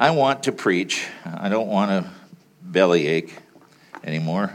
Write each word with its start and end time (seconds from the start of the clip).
I 0.00 0.10
want 0.12 0.44
to 0.44 0.52
preach. 0.52 1.06
I 1.26 1.50
don't 1.50 1.68
want 1.68 1.90
a 1.90 2.10
bellyache 2.62 3.34
anymore. 4.02 4.50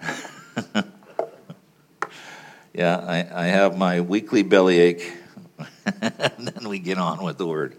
yeah, 2.72 2.96
I, 2.96 3.28
I 3.30 3.46
have 3.48 3.76
my 3.76 4.00
weekly 4.00 4.42
bellyache, 4.42 5.12
and 6.00 6.48
then 6.48 6.70
we 6.70 6.78
get 6.78 6.96
on 6.96 7.22
with 7.22 7.36
the 7.36 7.46
word. 7.46 7.76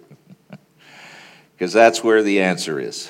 Because 1.57 1.73
that's 1.73 2.03
where 2.03 2.23
the 2.23 2.39
answer 2.41 2.79
is. 2.79 3.09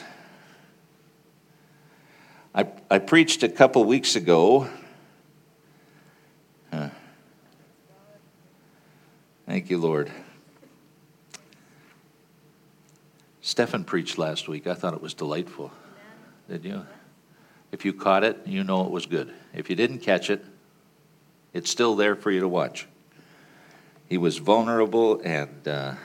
I, 2.55 2.67
I 2.89 2.97
preached 2.97 3.43
a 3.43 3.49
couple 3.49 3.83
weeks 3.83 4.15
ago. 4.15 4.67
Huh. 6.73 6.89
Thank 9.45 9.69
you, 9.69 9.77
Lord. 9.77 10.09
Stefan 13.49 13.83
preached 13.83 14.19
last 14.19 14.47
week. 14.47 14.67
I 14.67 14.75
thought 14.75 14.93
it 14.93 15.01
was 15.01 15.15
delightful. 15.15 15.71
Did 16.47 16.63
you? 16.63 16.85
If 17.71 17.83
you 17.83 17.93
caught 17.93 18.23
it, 18.23 18.45
you 18.45 18.63
know 18.63 18.85
it 18.85 18.91
was 18.91 19.07
good. 19.07 19.33
If 19.55 19.71
you 19.71 19.75
didn't 19.75 19.99
catch 19.99 20.29
it, 20.29 20.45
it's 21.51 21.71
still 21.71 21.95
there 21.95 22.15
for 22.15 22.29
you 22.29 22.41
to 22.41 22.47
watch. 22.47 22.87
He 24.07 24.19
was 24.19 24.37
vulnerable 24.37 25.19
and 25.23 25.67
uh, 25.67 25.95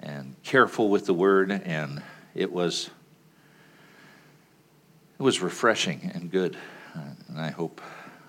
and 0.00 0.34
careful 0.42 0.88
with 0.88 1.04
the 1.04 1.12
word, 1.12 1.50
and 1.50 2.02
it 2.34 2.50
was 2.50 2.88
it 5.18 5.22
was 5.22 5.42
refreshing 5.42 6.10
and 6.14 6.30
good. 6.30 6.56
And 6.94 7.38
I 7.38 7.50
hope 7.50 7.82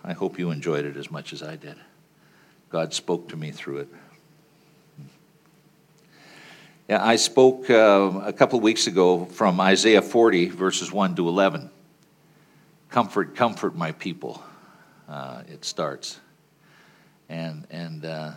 I 0.04 0.12
hope 0.12 0.38
you 0.38 0.52
enjoyed 0.52 0.84
it 0.84 0.98
as 0.98 1.10
much 1.10 1.32
as 1.32 1.42
I 1.42 1.56
did. 1.56 1.78
God 2.70 2.94
spoke 2.94 3.30
to 3.30 3.38
me 3.38 3.52
through 3.52 3.78
it. 3.78 3.90
I 6.90 7.16
spoke 7.16 7.70
uh, 7.70 8.12
a 8.26 8.34
couple 8.34 8.58
of 8.58 8.64
weeks 8.64 8.88
ago 8.88 9.24
from 9.24 9.62
Isaiah 9.62 10.02
40, 10.02 10.50
verses 10.50 10.92
1 10.92 11.16
to 11.16 11.30
11. 11.30 11.70
Comfort, 12.90 13.36
comfort 13.36 13.74
my 13.74 13.94
people, 13.94 14.44
uh, 15.08 15.44
it 15.48 15.64
starts. 15.64 16.20
And, 17.30 17.66
and 17.72 18.04
uh, 18.06 18.32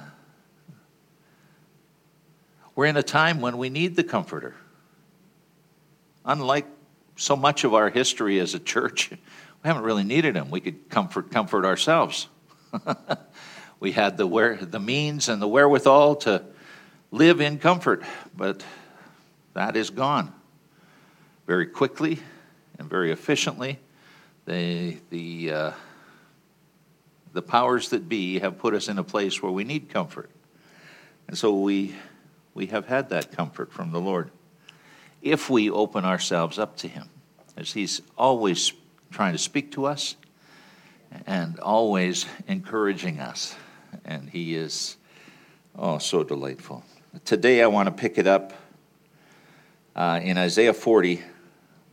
we're 2.76 2.86
in 2.86 2.96
a 2.96 3.02
time 3.02 3.40
when 3.40 3.58
we 3.58 3.68
need 3.68 3.96
the 3.96 4.04
comforter. 4.04 4.54
Unlike 6.24 6.66
so 7.16 7.34
much 7.34 7.64
of 7.64 7.74
our 7.74 7.90
history 7.90 8.38
as 8.38 8.54
a 8.54 8.60
church, 8.60 9.10
we 9.10 9.18
haven't 9.64 9.82
really 9.82 10.04
needed 10.04 10.36
him. 10.36 10.50
We 10.50 10.60
could 10.60 10.88
comfort, 10.88 11.32
comfort 11.32 11.64
ourselves. 11.64 12.28
we 13.80 13.90
had 13.90 14.16
the, 14.16 14.26
where, 14.26 14.56
the 14.56 14.80
means 14.80 15.28
and 15.28 15.42
the 15.42 15.48
wherewithal 15.48 16.14
to 16.16 16.44
live 17.16 17.40
in 17.40 17.58
comfort, 17.58 18.02
but 18.36 18.62
that 19.54 19.74
is 19.74 19.88
gone 19.88 20.34
very 21.46 21.66
quickly 21.66 22.18
and 22.78 22.90
very 22.90 23.10
efficiently. 23.10 23.78
They, 24.44 24.98
the, 25.08 25.50
uh, 25.50 25.72
the 27.32 27.40
powers 27.40 27.88
that 27.88 28.06
be 28.06 28.38
have 28.40 28.58
put 28.58 28.74
us 28.74 28.88
in 28.88 28.98
a 28.98 29.02
place 29.02 29.42
where 29.42 29.50
we 29.50 29.64
need 29.64 29.88
comfort. 29.88 30.28
And 31.26 31.38
so 31.38 31.58
we, 31.58 31.94
we 32.52 32.66
have 32.66 32.86
had 32.86 33.08
that 33.08 33.32
comfort 33.32 33.72
from 33.72 33.92
the 33.92 34.00
Lord. 34.00 34.30
If 35.22 35.48
we 35.48 35.70
open 35.70 36.04
ourselves 36.04 36.58
up 36.58 36.76
to 36.78 36.88
Him, 36.88 37.08
as 37.56 37.72
He's 37.72 38.02
always 38.18 38.72
trying 39.10 39.32
to 39.32 39.38
speak 39.38 39.72
to 39.72 39.86
us 39.86 40.16
and 41.26 41.58
always 41.60 42.26
encouraging 42.46 43.20
us, 43.20 43.56
and 44.04 44.28
He 44.28 44.54
is, 44.54 44.98
oh, 45.78 45.96
so 45.96 46.22
delightful. 46.22 46.84
Today 47.24 47.62
I 47.62 47.66
want 47.68 47.86
to 47.86 47.92
pick 47.92 48.18
it 48.18 48.26
up 48.26 48.52
uh, 49.94 50.20
in 50.22 50.36
Isaiah 50.36 50.74
40, 50.74 51.22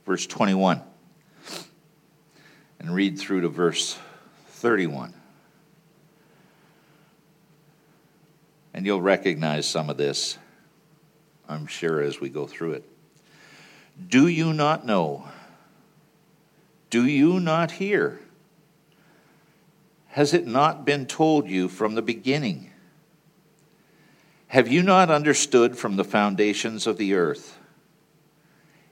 verse 0.06 0.28
21, 0.28 0.82
and 2.80 2.94
read 2.94 3.18
through 3.18 3.42
to 3.42 3.48
verse 3.50 3.98
31. 4.50 5.14
And 8.74 8.86
you'll 8.86 9.02
recognize 9.02 9.66
some 9.66 9.90
of 9.90 9.96
this, 9.96 10.38
I'm 11.48 11.68
sure, 11.68 12.02
as 12.02 12.20
we 12.20 12.28
go 12.28 12.46
through 12.46 12.74
it. 12.74 12.90
Do 14.10 14.28
you 14.28 14.52
not 14.52 14.86
know? 14.86 15.30
Do 16.90 17.06
you 17.06 17.40
not 17.40 17.72
hear? 17.72 18.20
Has 20.08 20.34
it 20.34 20.46
not 20.46 20.86
been 20.86 21.06
told 21.06 21.48
you 21.48 21.70
from 21.70 21.96
the 21.96 22.02
beginning? 22.02 22.73
Have 24.54 24.68
you 24.68 24.84
not 24.84 25.10
understood 25.10 25.76
from 25.76 25.96
the 25.96 26.04
foundations 26.04 26.86
of 26.86 26.98
the 26.98 27.16
earth? 27.16 27.58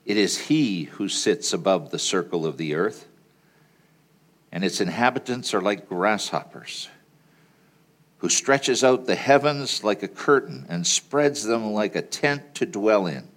It 0.07 0.17
is 0.17 0.47
He 0.47 0.85
who 0.85 1.07
sits 1.07 1.53
above 1.53 1.91
the 1.91 1.99
circle 1.99 2.47
of 2.47 2.57
the 2.57 2.73
earth, 2.73 3.07
and 4.51 4.63
its 4.63 4.81
inhabitants 4.81 5.53
are 5.53 5.61
like 5.61 5.87
grasshoppers, 5.87 6.89
who 8.17 8.27
stretches 8.27 8.83
out 8.83 9.05
the 9.05 9.13
heavens 9.13 9.83
like 9.83 10.01
a 10.01 10.07
curtain 10.07 10.65
and 10.67 10.87
spreads 10.87 11.43
them 11.43 11.73
like 11.73 11.95
a 11.95 12.01
tent 12.01 12.55
to 12.55 12.65
dwell 12.65 13.05
in, 13.05 13.27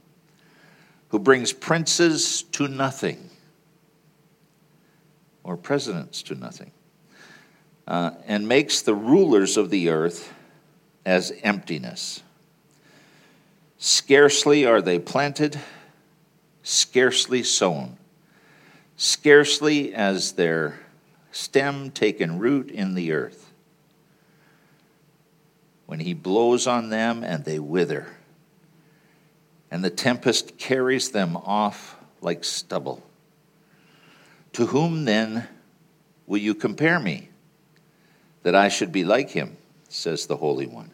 who 1.09 1.19
brings 1.19 1.53
princes 1.53 2.43
to 2.53 2.69
nothing, 2.69 3.29
or 5.43 5.59
presidents 5.59 6.23
to 6.23 6.35
nothing, 6.35 6.73
uh, 7.87 8.13
and 8.27 8.49
makes 8.49 8.81
the 8.81 8.95
rulers 8.95 9.59
of 9.59 9.69
the 9.69 9.91
earth 9.91 10.34
as 11.05 11.33
emptiness. 11.43 12.23
Scarcely 13.79 14.65
are 14.65 14.81
they 14.81 14.99
planted, 14.99 15.61
scarcely 16.63 17.43
sown, 17.43 17.97
scarcely 18.97 19.95
as 19.95 20.33
their 20.33 20.81
stem 21.33 21.91
taken 21.91 22.39
root 22.39 22.71
in 22.71 22.95
the 22.95 23.13
earth. 23.13 23.51
When 25.87 26.01
he 26.01 26.15
blows 26.15 26.67
on 26.67 26.89
them 26.89 27.23
and 27.23 27.45
they 27.45 27.59
wither, 27.59 28.07
and 29.71 29.85
the 29.85 29.91
tempest 29.91 30.57
carries 30.57 31.11
them 31.11 31.37
off 31.37 31.97
like 32.23 32.45
stubble. 32.45 33.03
To 34.55 34.67
whom 34.67 35.05
then 35.05 35.49
will 36.27 36.39
you 36.39 36.55
compare 36.55 37.01
me, 37.01 37.29
that 38.45 38.55
I 38.55 38.69
should 38.69 38.93
be 38.93 39.05
like 39.05 39.31
him, 39.31 39.57
says 39.89 40.27
the 40.27 40.37
Holy 40.37 40.67
One? 40.67 40.94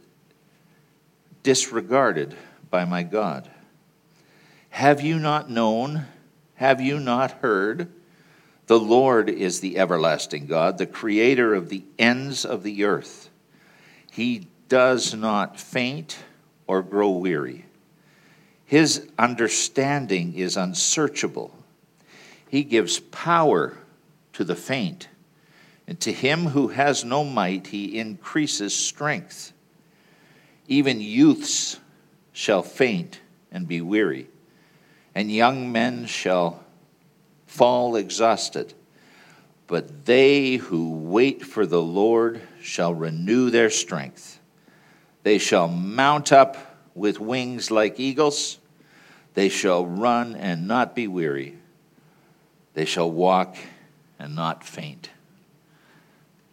disregarded 1.43 2.35
by 2.69 2.85
my 2.85 3.03
God. 3.03 3.49
Have 4.69 5.01
you 5.01 5.19
not 5.19 5.49
known? 5.49 6.05
Have 6.55 6.79
you 6.79 6.99
not 6.99 7.31
heard? 7.31 7.91
The 8.67 8.79
Lord 8.79 9.29
is 9.29 9.59
the 9.59 9.77
everlasting 9.77 10.47
God, 10.47 10.77
the 10.77 10.85
creator 10.85 11.53
of 11.53 11.69
the 11.69 11.83
ends 11.99 12.45
of 12.45 12.63
the 12.63 12.85
earth. 12.85 13.29
He 14.11 14.47
does 14.69 15.13
not 15.13 15.59
faint 15.59 16.19
or 16.67 16.81
grow 16.81 17.09
weary. 17.09 17.65
His 18.65 19.09
understanding 19.19 20.35
is 20.35 20.55
unsearchable. 20.55 21.53
He 22.47 22.63
gives 22.63 22.99
power 22.99 23.77
to 24.33 24.45
the 24.45 24.55
faint, 24.55 25.09
and 25.87 25.99
to 25.99 26.13
him 26.13 26.45
who 26.47 26.69
has 26.69 27.03
no 27.03 27.25
might, 27.25 27.67
he 27.67 27.99
increases 27.99 28.73
strength. 28.73 29.51
Even 30.71 31.01
youths 31.01 31.77
shall 32.31 32.63
faint 32.63 33.19
and 33.51 33.67
be 33.67 33.81
weary, 33.81 34.29
and 35.13 35.29
young 35.29 35.69
men 35.69 36.05
shall 36.05 36.63
fall 37.45 37.97
exhausted. 37.97 38.73
But 39.67 40.05
they 40.05 40.55
who 40.55 40.93
wait 40.93 41.43
for 41.43 41.65
the 41.65 41.81
Lord 41.81 42.39
shall 42.61 42.93
renew 42.93 43.49
their 43.49 43.69
strength. 43.69 44.39
They 45.23 45.39
shall 45.39 45.67
mount 45.67 46.31
up 46.31 46.55
with 46.95 47.19
wings 47.19 47.69
like 47.69 47.99
eagles. 47.99 48.57
They 49.33 49.49
shall 49.49 49.85
run 49.85 50.37
and 50.37 50.69
not 50.69 50.95
be 50.95 51.05
weary. 51.05 51.57
They 52.75 52.85
shall 52.85 53.11
walk 53.11 53.57
and 54.17 54.37
not 54.37 54.63
faint. 54.63 55.09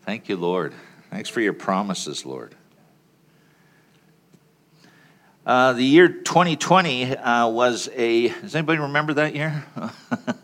Thank 0.02 0.28
you, 0.28 0.36
Lord. 0.36 0.74
Thanks 1.08 1.28
for 1.28 1.40
your 1.40 1.52
promises, 1.52 2.26
Lord. 2.26 2.56
Uh, 5.48 5.72
the 5.72 5.82
year 5.82 6.08
2020 6.08 7.16
uh, 7.16 7.48
was 7.48 7.88
a. 7.96 8.28
Does 8.28 8.54
anybody 8.54 8.80
remember 8.80 9.14
that 9.14 9.34
year? 9.34 9.64
the 10.10 10.34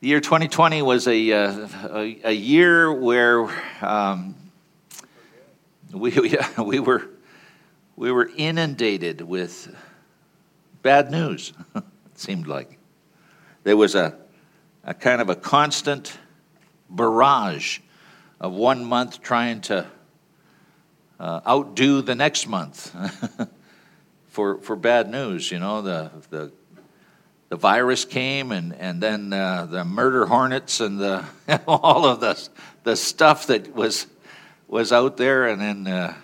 year 0.00 0.20
2020 0.20 0.80
was 0.80 1.06
a, 1.06 1.32
uh, 1.32 1.68
a, 1.90 2.20
a, 2.24 2.32
year 2.32 2.90
where 2.90 3.46
um, 3.82 4.36
we, 5.92 6.12
we, 6.18 6.38
we, 6.64 6.80
were, 6.80 7.10
we 7.94 8.10
were 8.10 8.30
inundated 8.38 9.20
with 9.20 9.68
bad 10.80 11.10
news, 11.10 11.52
it 11.74 11.84
seemed 12.14 12.46
like. 12.46 12.78
There 13.64 13.76
was 13.76 13.94
a, 13.94 14.16
a 14.82 14.94
kind 14.94 15.20
of 15.20 15.28
a 15.28 15.36
constant 15.36 16.16
barrage 16.88 17.80
of 18.40 18.54
one 18.54 18.82
month 18.82 19.20
trying 19.20 19.60
to 19.62 19.86
uh, 21.18 21.40
outdo 21.46 22.02
the 22.02 22.14
next 22.14 22.46
month 22.46 22.94
for, 24.28 24.58
for 24.58 24.76
bad 24.76 25.10
news. 25.10 25.50
You 25.50 25.58
know, 25.58 25.82
the, 25.82 26.10
the, 26.30 26.52
the 27.48 27.56
virus 27.56 28.04
came 28.04 28.52
and, 28.52 28.74
and 28.74 29.02
then 29.02 29.32
uh, 29.32 29.66
the 29.66 29.84
murder 29.84 30.26
hornets 30.26 30.80
and 30.80 30.98
the, 30.98 31.24
all 31.66 32.04
of 32.04 32.20
the, 32.20 32.48
the 32.84 32.96
stuff 32.96 33.46
that 33.46 33.74
was, 33.74 34.06
was 34.68 34.92
out 34.92 35.16
there. 35.16 35.46
And 35.46 35.60
then 35.60 35.86
uh, 35.86 36.14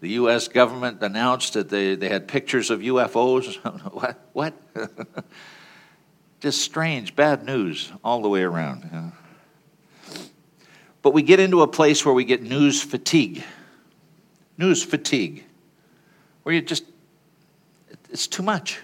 the 0.00 0.10
U.S. 0.10 0.48
government 0.48 1.02
announced 1.02 1.54
that 1.54 1.68
they, 1.68 1.94
they 1.94 2.08
had 2.08 2.28
pictures 2.28 2.70
of 2.70 2.80
UFOs. 2.80 3.56
what? 3.92 4.28
What? 4.32 4.54
Just 6.40 6.60
strange, 6.60 7.16
bad 7.16 7.44
news 7.44 7.90
all 8.04 8.20
the 8.20 8.28
way 8.28 8.42
around. 8.42 9.12
But 11.00 11.14
we 11.14 11.22
get 11.22 11.40
into 11.40 11.62
a 11.62 11.66
place 11.66 12.04
where 12.04 12.14
we 12.14 12.24
get 12.24 12.42
news 12.42 12.82
fatigue 12.82 13.44
news 14.56 14.82
fatigue, 14.82 15.44
where 16.42 16.54
you 16.54 16.62
just, 16.62 16.84
it's 18.10 18.26
too 18.26 18.42
much. 18.42 18.80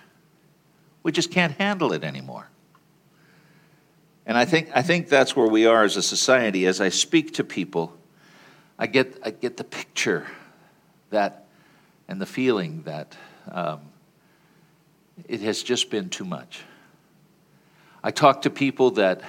We 1.03 1.13
just 1.13 1.31
can't 1.31 1.53
handle 1.53 1.93
it 1.93 2.05
anymore. 2.05 2.49
And 4.27 4.37
I 4.37 4.45
think, 4.45 4.71
I 4.75 4.83
think 4.83 5.09
that's 5.09 5.35
where 5.35 5.49
we 5.49 5.67
are 5.67 5.83
as 5.83 5.97
a 5.97 6.03
society. 6.03 6.67
As 6.67 6.81
I 6.81 6.89
speak 6.89 7.35
to 7.35 7.45
people, 7.45 7.97
I 8.79 8.87
get, 8.87 9.19
I 9.25 9.31
get 9.31 9.57
the 9.57 9.65
picture 9.65 10.27
that 11.11 11.47
and 12.09 12.21
the 12.21 12.27
feeling 12.27 12.83
that 12.83 13.17
um, 13.51 13.81
it 15.29 15.41
has 15.41 15.63
just 15.63 15.91
been 15.91 16.11
too 16.11 16.25
much. 16.25 16.63
I 18.03 18.11
talk 18.11 18.43
to 18.43 18.51
people 18.51 18.93
that 18.93 19.23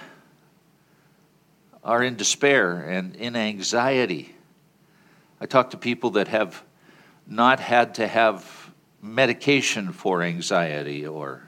are 1.83 2.03
in 2.03 2.15
despair 2.15 2.81
and 2.81 3.15
in 3.15 3.35
anxiety 3.35 4.35
I 5.41 5.47
talk 5.47 5.71
to 5.71 5.77
people 5.77 6.11
that 6.11 6.27
have 6.27 6.63
not 7.25 7.59
had 7.59 7.95
to 7.95 8.07
have 8.07 8.71
medication 9.01 9.91
for 9.91 10.21
anxiety 10.21 11.07
or, 11.07 11.41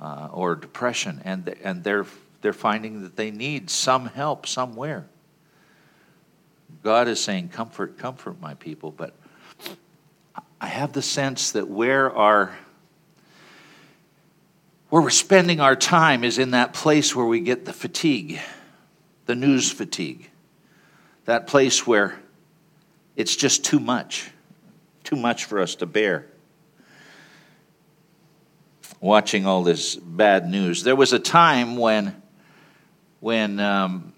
uh, 0.00 0.28
or 0.32 0.56
depression, 0.56 1.22
and, 1.24 1.48
and 1.62 1.84
they're, 1.84 2.06
they're 2.40 2.52
finding 2.52 3.02
that 3.04 3.14
they 3.14 3.30
need 3.30 3.70
some 3.70 4.06
help 4.06 4.48
somewhere. 4.48 5.06
God 6.82 7.06
is 7.06 7.20
saying, 7.22 7.50
Comfort, 7.50 7.98
comfort 7.98 8.40
my 8.40 8.54
people, 8.54 8.90
but 8.90 9.14
I 10.60 10.66
have 10.66 10.92
the 10.92 11.02
sense 11.02 11.52
that 11.52 11.68
where 11.68 12.12
our 12.12 12.56
where 14.90 15.00
we're 15.00 15.08
spending 15.08 15.58
our 15.58 15.74
time 15.74 16.22
is 16.22 16.36
in 16.36 16.50
that 16.50 16.74
place 16.74 17.16
where 17.16 17.24
we 17.24 17.40
get 17.40 17.64
the 17.64 17.72
fatigue, 17.72 18.38
the 19.24 19.34
news 19.34 19.72
fatigue. 19.72 20.28
That 21.24 21.46
place 21.46 21.86
where 21.86 22.21
it's 23.16 23.36
just 23.36 23.64
too 23.64 23.80
much, 23.80 24.30
too 25.04 25.16
much 25.16 25.44
for 25.44 25.60
us 25.60 25.76
to 25.76 25.86
bear. 25.86 26.26
Watching 29.00 29.46
all 29.46 29.64
this 29.64 29.96
bad 29.96 30.48
news. 30.48 30.84
There 30.84 30.94
was 30.94 31.12
a 31.12 31.18
time 31.18 31.76
when, 31.76 32.22
when 33.20 33.58
um, 33.58 34.12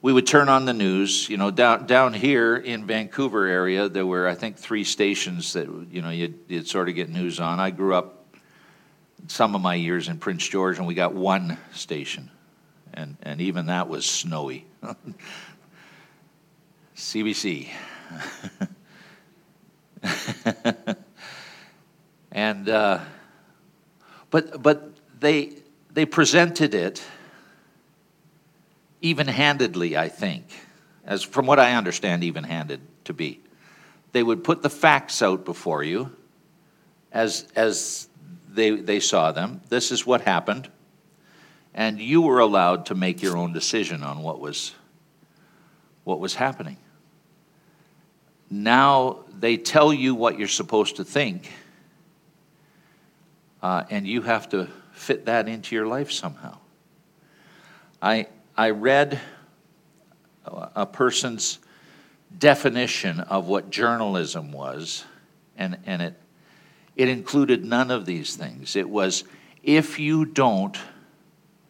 we 0.00 0.12
would 0.12 0.26
turn 0.26 0.48
on 0.48 0.64
the 0.64 0.72
news. 0.72 1.28
You 1.28 1.36
know, 1.36 1.50
down 1.50 1.86
down 1.86 2.14
here 2.14 2.56
in 2.56 2.86
Vancouver 2.86 3.46
area, 3.46 3.88
there 3.88 4.06
were 4.06 4.26
I 4.26 4.34
think 4.34 4.56
three 4.56 4.84
stations 4.84 5.52
that 5.52 5.68
you 5.90 6.02
know 6.02 6.10
you'd, 6.10 6.38
you'd 6.48 6.68
sort 6.68 6.88
of 6.88 6.94
get 6.94 7.08
news 7.08 7.38
on. 7.38 7.60
I 7.60 7.70
grew 7.70 7.94
up 7.94 8.26
some 9.28 9.54
of 9.54 9.60
my 9.60 9.74
years 9.74 10.08
in 10.08 10.18
Prince 10.18 10.48
George, 10.48 10.78
and 10.78 10.86
we 10.86 10.94
got 10.94 11.14
one 11.14 11.58
station, 11.72 12.30
and 12.92 13.16
and 13.22 13.40
even 13.40 13.66
that 13.66 13.88
was 13.88 14.04
snowy. 14.04 14.66
CBC. 17.02 17.68
and 22.32 22.68
uh, 22.68 23.00
but 24.30 24.62
but 24.62 24.92
they 25.18 25.52
they 25.92 26.06
presented 26.06 26.74
it 26.74 27.02
even-handedly, 29.00 29.96
I 29.96 30.08
think, 30.08 30.46
as 31.04 31.24
from 31.24 31.46
what 31.46 31.58
I 31.58 31.74
understand, 31.74 32.22
even-handed 32.22 32.80
to 33.06 33.12
be. 33.12 33.40
They 34.12 34.22
would 34.22 34.44
put 34.44 34.62
the 34.62 34.70
facts 34.70 35.22
out 35.22 35.44
before 35.44 35.82
you 35.82 36.14
as 37.10 37.48
as 37.56 38.08
they 38.48 38.70
they 38.70 39.00
saw 39.00 39.32
them. 39.32 39.60
This 39.68 39.90
is 39.90 40.06
what 40.06 40.20
happened, 40.20 40.70
and 41.74 42.00
you 42.00 42.22
were 42.22 42.38
allowed 42.38 42.86
to 42.86 42.94
make 42.94 43.22
your 43.22 43.36
own 43.36 43.52
decision 43.52 44.04
on 44.04 44.22
what 44.22 44.38
was 44.38 44.72
what 46.04 46.20
was 46.20 46.36
happening 46.36 46.78
now 48.52 49.24
they 49.40 49.56
tell 49.56 49.92
you 49.94 50.14
what 50.14 50.38
you're 50.38 50.46
supposed 50.46 50.96
to 50.96 51.04
think, 51.04 51.50
uh, 53.62 53.84
and 53.88 54.06
you 54.06 54.22
have 54.22 54.50
to 54.50 54.68
fit 54.92 55.24
that 55.24 55.48
into 55.48 55.74
your 55.74 55.86
life 55.86 56.12
somehow. 56.12 56.58
I, 58.02 58.26
I 58.56 58.70
read 58.70 59.18
a 60.44 60.84
person's 60.84 61.60
definition 62.38 63.20
of 63.20 63.48
what 63.48 63.70
journalism 63.70 64.52
was, 64.52 65.04
and, 65.56 65.78
and 65.86 66.02
it, 66.02 66.14
it 66.94 67.08
included 67.08 67.64
none 67.64 67.90
of 67.90 68.04
these 68.04 68.36
things. 68.36 68.76
It 68.76 68.88
was 68.88 69.24
if 69.62 69.98
you 69.98 70.24
don't 70.26 70.76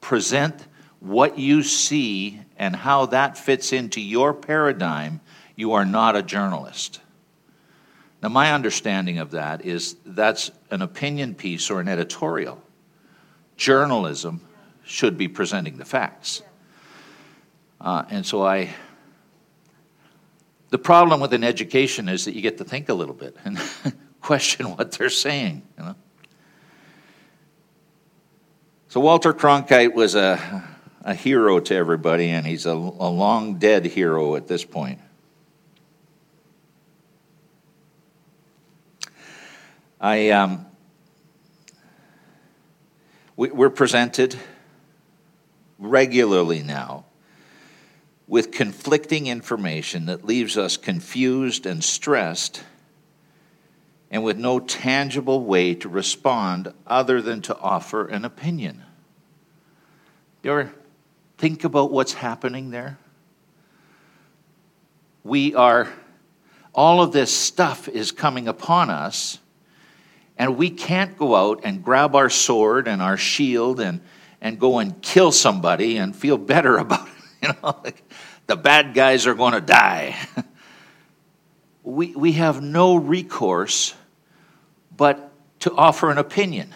present 0.01 0.67
what 0.99 1.39
you 1.39 1.63
see 1.63 2.41
and 2.57 2.75
how 2.75 3.07
that 3.07 3.37
fits 3.39 3.73
into 3.73 4.01
your 4.01 4.33
paradigm, 4.33 5.21
you 5.63 5.75
are 5.75 5.85
not 5.85 6.17
a 6.17 6.23
journalist. 6.25 7.01
Now, 8.21 8.31
my 8.31 8.53
understanding 8.53 9.19
of 9.19 9.31
that 9.31 9.65
is 9.65 9.95
that's 10.05 10.51
an 10.73 10.83
opinion 10.83 11.37
piece 11.37 11.71
or 11.71 11.79
an 11.79 11.87
editorial. 11.87 12.61
Journalism 13.57 14.41
should 14.83 15.17
be 15.17 15.29
presenting 15.29 15.77
the 15.77 15.85
facts. 15.85 16.43
Uh, 17.81 18.03
and 18.11 18.27
so 18.27 18.45
I. 18.45 18.71
The 20.71 20.79
problem 20.79 21.21
with 21.21 21.33
an 21.33 21.45
education 21.45 22.09
is 22.09 22.25
that 22.25 22.35
you 22.35 22.43
get 22.43 22.59
to 22.59 22.65
think 22.65 22.89
a 22.89 22.95
little 22.95 23.15
bit 23.15 23.37
and 23.45 23.57
question 24.21 24.67
what 24.77 24.91
they're 24.91 25.11
saying. 25.11 25.63
You 25.79 25.85
know? 25.85 25.95
So 28.89 28.99
Walter 28.99 29.33
Cronkite 29.33 29.95
was 29.95 30.17
a, 30.17 30.65
a 31.03 31.15
hero 31.15 31.61
to 31.61 31.73
everybody, 31.73 32.31
and 32.31 32.45
he's 32.45 32.67
a, 32.67 32.73
a 32.73 33.11
long 33.11 33.61
dead 33.61 33.85
hero 33.85 34.35
at 34.35 34.49
this 34.49 34.65
point. 34.65 34.99
I, 40.03 40.31
um, 40.31 40.67
we, 43.37 43.53
we're 43.53 43.71
presented 43.71 44.37
regularly 45.79 46.65
now 46.65 47.05
with 48.27 48.51
conflicting 48.51 49.29
information 49.29 50.07
that 50.07 50.25
leaves 50.25 50.59
us 50.59 50.77
confused 50.77 51.67
and 51.67 51.85
stressed 51.85 52.65
and 54.11 54.25
with 54.25 54.37
no 54.37 54.59
tangible 54.59 55.45
way 55.45 55.73
to 55.77 55.89
respond 55.89 56.75
other 56.85 57.23
than 57.23 57.41
to 57.43 57.57
offer 57.61 58.05
an 58.09 58.25
opinion. 58.25 58.83
You 60.43 60.51
ever 60.51 60.73
think 61.39 61.63
about 61.63 61.93
what's 61.93 62.15
happening 62.15 62.73
there? 62.73 62.99
We 65.23 65.55
are, 65.55 65.93
all 66.75 67.01
of 67.01 67.13
this 67.13 67.33
stuff 67.33 67.89
is 67.89 68.11
coming 68.11 68.49
upon 68.49 68.91
us 68.91 69.39
and 70.43 70.57
we 70.57 70.71
can't 70.71 71.17
go 71.17 71.37
out 71.37 71.61
and 71.63 71.85
grab 71.85 72.17
our 72.17 72.29
sword 72.29 72.89
and 72.89 73.01
our 73.01 73.17
shield 73.17 73.79
and, 73.79 74.01
and 74.41 74.59
go 74.59 74.81
and 74.81 75.01
kill 75.01 75.31
somebody 75.31 75.99
and 75.99 76.17
feel 76.17 76.37
better 76.37 76.79
about 76.79 77.07
it. 77.07 77.15
You 77.43 77.49
know, 77.63 77.79
like 77.85 78.03
the 78.49 78.57
bad 78.57 78.93
guys 78.93 79.29
are 79.29 79.35
going 79.35 79.53
to 79.53 79.61
die. 79.61 80.17
we, 81.85 82.17
we 82.17 82.33
have 82.33 82.61
no 82.61 82.97
recourse 82.97 83.95
but 84.97 85.31
to 85.61 85.73
offer 85.77 86.11
an 86.11 86.19
opinion. 86.19 86.75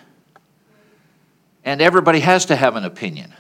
And 1.64 1.82
everybody 1.82 2.20
has 2.20 2.46
to 2.46 2.54
have 2.54 2.76
an 2.76 2.84
opinion. 2.84 3.34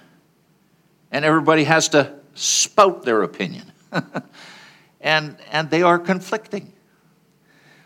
And 1.12 1.24
everybody 1.24 1.62
has 1.62 1.90
to 1.90 2.12
spout 2.34 3.04
their 3.04 3.22
opinion. 3.22 3.70
and, 5.00 5.36
and 5.52 5.70
they 5.70 5.82
are 5.82 6.00
conflicting. 6.00 6.72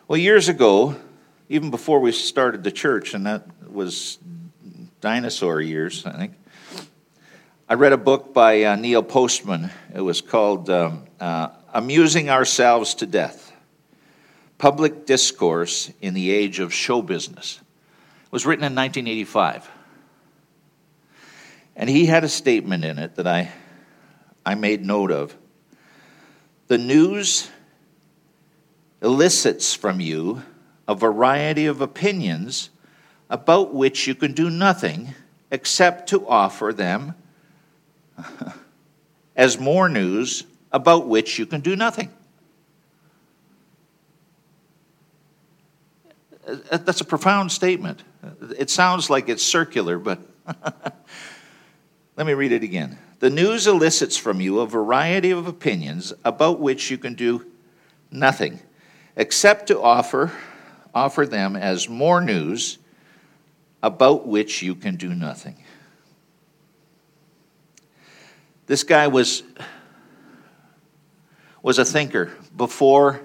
Well, 0.08 0.16
years 0.16 0.48
ago, 0.48 0.96
even 1.50 1.72
before 1.72 1.98
we 1.98 2.12
started 2.12 2.62
the 2.62 2.70
church, 2.70 3.12
and 3.12 3.26
that 3.26 3.44
was 3.68 4.18
dinosaur 5.00 5.60
years, 5.60 6.06
I 6.06 6.12
think, 6.12 6.34
I 7.68 7.74
read 7.74 7.92
a 7.92 7.96
book 7.96 8.32
by 8.32 8.62
uh, 8.62 8.76
Neil 8.76 9.02
Postman. 9.02 9.70
It 9.92 10.00
was 10.00 10.20
called 10.20 10.70
um, 10.70 11.06
uh, 11.18 11.48
Amusing 11.74 12.30
Ourselves 12.30 12.94
to 12.94 13.06
Death 13.06 13.52
Public 14.58 15.06
Discourse 15.06 15.90
in 16.00 16.14
the 16.14 16.30
Age 16.30 16.60
of 16.60 16.72
Show 16.72 17.02
Business. 17.02 17.60
It 18.26 18.32
was 18.32 18.46
written 18.46 18.64
in 18.64 18.76
1985. 18.76 19.68
And 21.74 21.90
he 21.90 22.06
had 22.06 22.22
a 22.22 22.28
statement 22.28 22.84
in 22.84 22.96
it 23.00 23.16
that 23.16 23.26
I, 23.26 23.50
I 24.46 24.54
made 24.54 24.84
note 24.84 25.10
of. 25.10 25.36
The 26.68 26.78
news 26.78 27.50
elicits 29.02 29.74
from 29.74 29.98
you 29.98 30.44
a 30.90 30.94
variety 30.94 31.66
of 31.66 31.80
opinions 31.80 32.68
about 33.30 33.72
which 33.72 34.08
you 34.08 34.14
can 34.16 34.32
do 34.32 34.50
nothing 34.50 35.14
except 35.52 36.08
to 36.08 36.26
offer 36.26 36.72
them 36.72 37.14
as 39.36 39.56
more 39.56 39.88
news 39.88 40.42
about 40.72 41.06
which 41.06 41.38
you 41.38 41.46
can 41.46 41.60
do 41.60 41.76
nothing. 41.76 42.10
Uh, 46.44 46.56
uh, 46.72 46.76
that's 46.78 47.00
a 47.00 47.04
profound 47.04 47.52
statement. 47.52 48.02
It 48.58 48.68
sounds 48.68 49.08
like 49.08 49.28
it's 49.28 49.44
circular, 49.44 49.96
but 49.96 50.18
let 52.16 52.26
me 52.26 52.34
read 52.34 52.50
it 52.50 52.64
again. 52.64 52.98
The 53.20 53.30
news 53.30 53.68
elicits 53.68 54.16
from 54.16 54.40
you 54.40 54.58
a 54.58 54.66
variety 54.66 55.30
of 55.30 55.46
opinions 55.46 56.12
about 56.24 56.58
which 56.58 56.90
you 56.90 56.98
can 56.98 57.14
do 57.14 57.46
nothing 58.10 58.58
except 59.14 59.68
to 59.68 59.80
offer, 59.80 60.32
offer 60.94 61.26
them 61.26 61.56
as 61.56 61.88
more 61.88 62.20
news 62.20 62.78
about 63.82 64.26
which 64.26 64.62
you 64.62 64.74
can 64.74 64.96
do 64.96 65.14
nothing. 65.14 65.56
This 68.66 68.84
guy 68.84 69.08
was, 69.08 69.42
was 71.62 71.78
a 71.78 71.84
thinker 71.84 72.30
before 72.56 73.20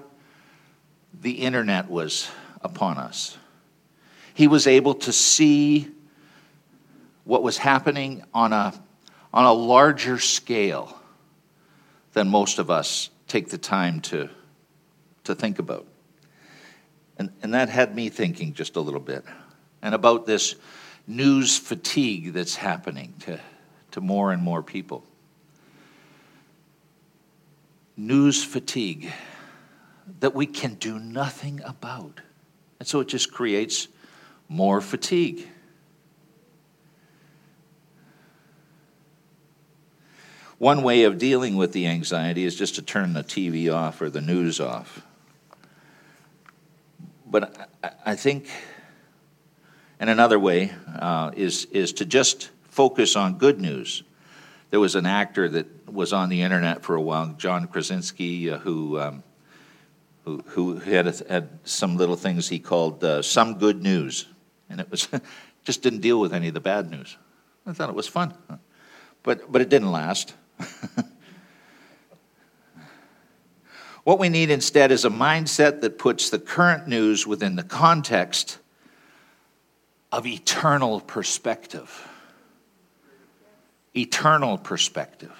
the 1.20 1.32
internet 1.32 1.88
was 1.88 2.28
upon 2.62 2.98
us. 2.98 3.36
He 4.34 4.48
was 4.48 4.66
able 4.66 4.94
to 4.94 5.12
see 5.12 5.88
what 7.24 7.42
was 7.42 7.58
happening 7.58 8.22
on 8.34 8.52
a, 8.52 8.72
on 9.32 9.44
a 9.44 9.52
larger 9.52 10.18
scale 10.18 10.98
than 12.12 12.28
most 12.28 12.58
of 12.58 12.70
us 12.70 13.10
take 13.28 13.48
the 13.48 13.58
time 13.58 14.00
to, 14.00 14.28
to 15.24 15.34
think 15.34 15.58
about. 15.58 15.86
And, 17.18 17.30
and 17.42 17.54
that 17.54 17.68
had 17.68 17.94
me 17.94 18.08
thinking 18.08 18.52
just 18.52 18.76
a 18.76 18.80
little 18.80 19.00
bit. 19.00 19.24
And 19.82 19.94
about 19.94 20.26
this 20.26 20.56
news 21.06 21.58
fatigue 21.58 22.32
that's 22.32 22.56
happening 22.56 23.14
to, 23.20 23.40
to 23.92 24.00
more 24.00 24.32
and 24.32 24.42
more 24.42 24.62
people. 24.62 25.04
News 27.96 28.44
fatigue 28.44 29.12
that 30.20 30.34
we 30.34 30.46
can 30.46 30.74
do 30.74 30.98
nothing 30.98 31.60
about. 31.64 32.20
And 32.78 32.86
so 32.86 33.00
it 33.00 33.08
just 33.08 33.32
creates 33.32 33.88
more 34.48 34.80
fatigue. 34.80 35.48
One 40.58 40.82
way 40.82 41.04
of 41.04 41.18
dealing 41.18 41.56
with 41.56 41.72
the 41.72 41.86
anxiety 41.86 42.44
is 42.44 42.56
just 42.56 42.76
to 42.76 42.82
turn 42.82 43.12
the 43.12 43.22
TV 43.22 43.72
off 43.72 44.00
or 44.00 44.08
the 44.08 44.20
news 44.20 44.58
off. 44.58 45.05
But 47.38 47.68
I 48.06 48.16
think, 48.16 48.48
and 50.00 50.08
another 50.08 50.38
way 50.38 50.72
uh, 50.98 51.32
is, 51.36 51.66
is 51.66 51.92
to 51.92 52.06
just 52.06 52.48
focus 52.62 53.14
on 53.14 53.36
good 53.36 53.60
news. 53.60 54.04
There 54.70 54.80
was 54.80 54.94
an 54.94 55.04
actor 55.04 55.46
that 55.46 55.92
was 55.92 56.14
on 56.14 56.30
the 56.30 56.40
internet 56.40 56.82
for 56.82 56.96
a 56.96 57.00
while, 57.02 57.34
John 57.36 57.66
Krasinski, 57.66 58.50
uh, 58.50 58.56
who 58.56 58.98
um, 58.98 59.22
who, 60.24 60.42
who 60.46 60.76
had, 60.76 61.08
a, 61.08 61.14
had 61.28 61.50
some 61.64 61.98
little 61.98 62.16
things 62.16 62.48
he 62.48 62.58
called 62.58 63.04
uh, 63.04 63.20
some 63.20 63.58
good 63.58 63.82
news. 63.82 64.24
And 64.70 64.80
it 64.80 64.90
was 64.90 65.06
just 65.64 65.82
didn't 65.82 66.00
deal 66.00 66.18
with 66.18 66.32
any 66.32 66.48
of 66.48 66.54
the 66.54 66.60
bad 66.60 66.90
news. 66.90 67.18
I 67.66 67.74
thought 67.74 67.90
it 67.90 67.94
was 67.94 68.08
fun. 68.08 68.32
But, 69.22 69.52
but 69.52 69.60
it 69.60 69.68
didn't 69.68 69.92
last. 69.92 70.32
what 74.06 74.20
we 74.20 74.28
need 74.28 74.50
instead 74.50 74.92
is 74.92 75.04
a 75.04 75.10
mindset 75.10 75.80
that 75.80 75.98
puts 75.98 76.30
the 76.30 76.38
current 76.38 76.86
news 76.86 77.26
within 77.26 77.56
the 77.56 77.64
context 77.64 78.58
of 80.12 80.24
eternal 80.26 81.00
perspective. 81.00 82.06
Eternal 83.96 84.58
perspective. 84.58 85.32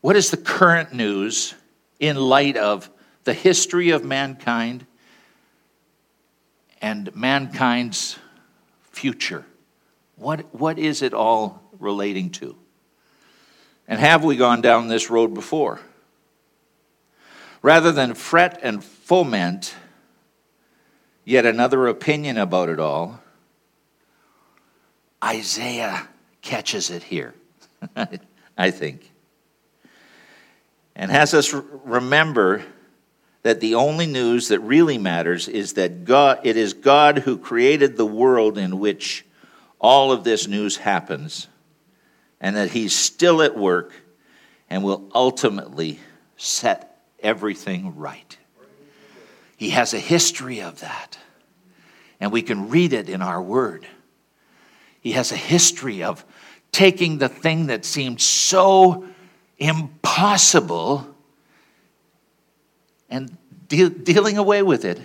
What 0.00 0.16
is 0.16 0.30
the 0.30 0.38
current 0.38 0.94
news 0.94 1.52
in 2.00 2.16
light 2.16 2.56
of 2.56 2.88
the 3.24 3.34
history 3.34 3.90
of 3.90 4.02
mankind 4.02 4.86
and 6.80 7.14
mankind's 7.14 8.18
future. 8.90 9.44
What, 10.16 10.54
what 10.54 10.78
is 10.78 11.02
it 11.02 11.14
all 11.14 11.62
relating 11.78 12.30
to? 12.30 12.56
And 13.88 13.98
have 13.98 14.24
we 14.24 14.36
gone 14.36 14.60
down 14.60 14.88
this 14.88 15.10
road 15.10 15.34
before? 15.34 15.80
Rather 17.64 17.90
than 17.92 18.12
fret 18.12 18.60
and 18.62 18.84
foment 18.84 19.74
yet 21.24 21.46
another 21.46 21.86
opinion 21.86 22.36
about 22.36 22.68
it 22.68 22.78
all, 22.78 23.20
Isaiah 25.24 26.06
catches 26.42 26.90
it 26.90 27.02
here, 27.02 27.34
I 28.58 28.70
think 28.70 29.10
and 30.96 31.10
has 31.10 31.34
us 31.34 31.52
remember 31.52 32.62
that 33.42 33.60
the 33.60 33.74
only 33.74 34.06
news 34.06 34.48
that 34.48 34.60
really 34.60 34.98
matters 34.98 35.48
is 35.48 35.74
that 35.74 36.04
God, 36.04 36.40
it 36.44 36.56
is 36.56 36.72
God 36.72 37.18
who 37.18 37.36
created 37.36 37.96
the 37.96 38.06
world 38.06 38.56
in 38.56 38.78
which 38.78 39.24
all 39.80 40.12
of 40.12 40.24
this 40.24 40.46
news 40.48 40.78
happens, 40.78 41.48
and 42.40 42.56
that 42.56 42.70
He's 42.70 42.94
still 42.94 43.42
at 43.42 43.56
work 43.56 43.92
and 44.70 44.82
will 44.82 45.10
ultimately 45.14 46.00
set 46.36 46.93
everything 47.24 47.96
right. 47.96 48.38
He 49.56 49.70
has 49.70 49.94
a 49.94 49.98
history 49.98 50.60
of 50.62 50.80
that, 50.80 51.18
and 52.20 52.30
we 52.30 52.42
can 52.42 52.68
read 52.68 52.92
it 52.92 53.08
in 53.08 53.22
our 53.22 53.42
Word. 53.42 53.86
He 55.00 55.12
has 55.12 55.32
a 55.32 55.36
history 55.36 56.02
of 56.02 56.24
taking 56.70 57.18
the 57.18 57.28
thing 57.28 57.66
that 57.66 57.84
seemed 57.84 58.20
so 58.20 59.06
impossible 59.58 61.06
and 63.08 63.36
de- 63.68 63.90
dealing 63.90 64.38
away 64.38 64.62
with 64.62 64.84
it 64.84 65.00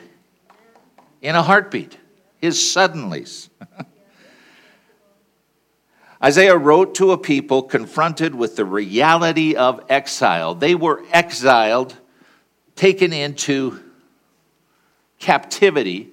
in 1.22 1.36
a 1.36 1.44
heartbeat, 1.44 1.98
his 2.38 2.58
suddenlies. 2.58 3.50
Isaiah 6.24 6.58
wrote 6.58 6.96
to 6.96 7.12
a 7.12 7.18
people 7.18 7.64
confronted 7.64 8.36
with 8.36 8.56
the 8.56 8.66
reality 8.66 9.56
of 9.56 9.86
exile. 9.90 10.54
They 10.54 10.76
were 10.76 11.04
exiled, 11.12 11.96
taken 12.80 13.12
into 13.12 13.78
captivity, 15.20 16.08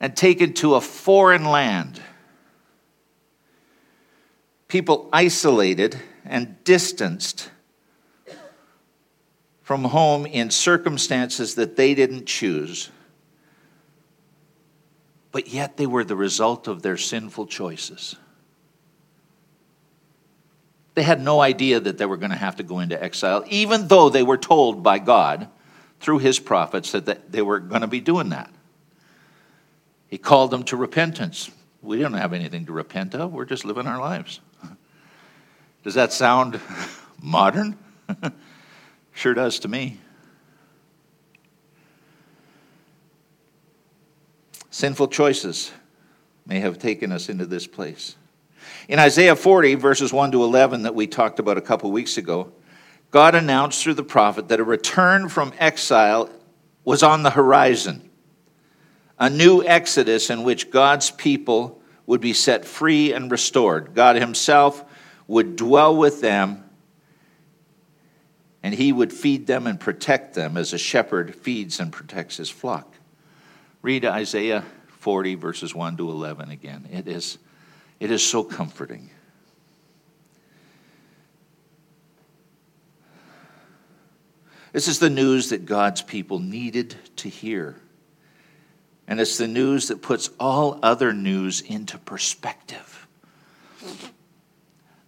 and 0.00 0.16
taken 0.16 0.52
to 0.52 0.74
a 0.74 0.80
foreign 0.80 1.44
land. 1.44 2.02
People 4.66 5.08
isolated 5.12 5.96
and 6.24 6.56
distanced 6.64 7.52
from 9.62 9.84
home 9.84 10.26
in 10.26 10.50
circumstances 10.50 11.54
that 11.54 11.76
they 11.76 11.94
didn't 11.94 12.26
choose, 12.26 12.90
but 15.30 15.46
yet 15.46 15.76
they 15.76 15.86
were 15.86 16.02
the 16.02 16.16
result 16.16 16.66
of 16.66 16.82
their 16.82 16.96
sinful 16.96 17.46
choices. 17.46 18.16
They 20.96 21.04
had 21.04 21.20
no 21.20 21.40
idea 21.40 21.78
that 21.78 21.98
they 21.98 22.06
were 22.06 22.16
going 22.16 22.32
to 22.32 22.36
have 22.36 22.56
to 22.56 22.64
go 22.64 22.80
into 22.80 23.00
exile, 23.00 23.44
even 23.46 23.86
though 23.86 24.08
they 24.08 24.24
were 24.24 24.38
told 24.38 24.82
by 24.82 24.98
God 24.98 25.48
through 26.00 26.18
his 26.18 26.38
prophets 26.38 26.92
that 26.92 27.32
they 27.32 27.42
were 27.42 27.58
going 27.58 27.80
to 27.80 27.86
be 27.86 28.00
doing 28.00 28.30
that. 28.30 28.52
He 30.08 30.18
called 30.18 30.50
them 30.50 30.62
to 30.64 30.76
repentance. 30.76 31.50
We 31.82 31.98
don't 31.98 32.14
have 32.14 32.32
anything 32.32 32.66
to 32.66 32.72
repent 32.72 33.14
of, 33.14 33.32
we're 33.32 33.44
just 33.44 33.64
living 33.64 33.86
our 33.86 34.00
lives. 34.00 34.40
Does 35.84 35.94
that 35.94 36.12
sound 36.12 36.60
modern? 37.22 37.78
sure 39.12 39.34
does 39.34 39.58
to 39.60 39.68
me. 39.68 39.98
Sinful 44.70 45.08
choices 45.08 45.72
may 46.46 46.60
have 46.60 46.78
taken 46.78 47.10
us 47.12 47.28
into 47.28 47.46
this 47.46 47.66
place. 47.66 48.16
In 48.88 48.98
Isaiah 48.98 49.36
40, 49.36 49.74
verses 49.74 50.12
1 50.12 50.32
to 50.32 50.42
11, 50.42 50.82
that 50.82 50.94
we 50.94 51.06
talked 51.06 51.38
about 51.38 51.58
a 51.58 51.60
couple 51.60 51.90
weeks 51.90 52.16
ago, 52.16 52.52
God 53.10 53.34
announced 53.34 53.82
through 53.82 53.94
the 53.94 54.02
prophet 54.02 54.48
that 54.48 54.60
a 54.60 54.64
return 54.64 55.28
from 55.28 55.52
exile 55.58 56.30
was 56.84 57.02
on 57.02 57.22
the 57.22 57.30
horizon. 57.30 58.10
A 59.18 59.30
new 59.30 59.64
exodus 59.64 60.30
in 60.30 60.42
which 60.42 60.70
God's 60.70 61.10
people 61.10 61.80
would 62.06 62.20
be 62.20 62.32
set 62.32 62.64
free 62.64 63.12
and 63.12 63.30
restored. 63.30 63.94
God 63.94 64.16
Himself 64.16 64.84
would 65.26 65.56
dwell 65.56 65.96
with 65.96 66.20
them 66.20 66.64
and 68.62 68.74
He 68.74 68.92
would 68.92 69.12
feed 69.12 69.46
them 69.46 69.66
and 69.66 69.78
protect 69.78 70.34
them 70.34 70.56
as 70.56 70.72
a 70.72 70.78
shepherd 70.78 71.34
feeds 71.34 71.80
and 71.80 71.92
protects 71.92 72.36
his 72.36 72.50
flock. 72.50 72.94
Read 73.82 74.04
Isaiah 74.04 74.64
40, 74.88 75.36
verses 75.36 75.74
1 75.74 75.96
to 75.98 76.10
11 76.10 76.50
again. 76.50 76.88
It 76.90 77.08
is, 77.08 77.38
it 78.00 78.10
is 78.10 78.22
so 78.22 78.42
comforting. 78.42 79.10
This 84.72 84.88
is 84.88 84.98
the 84.98 85.10
news 85.10 85.50
that 85.50 85.64
God's 85.64 86.02
people 86.02 86.38
needed 86.38 86.94
to 87.16 87.28
hear. 87.28 87.76
And 89.06 89.20
it's 89.20 89.38
the 89.38 89.48
news 89.48 89.88
that 89.88 90.02
puts 90.02 90.30
all 90.38 90.78
other 90.82 91.12
news 91.12 91.62
into 91.62 91.96
perspective. 91.98 93.06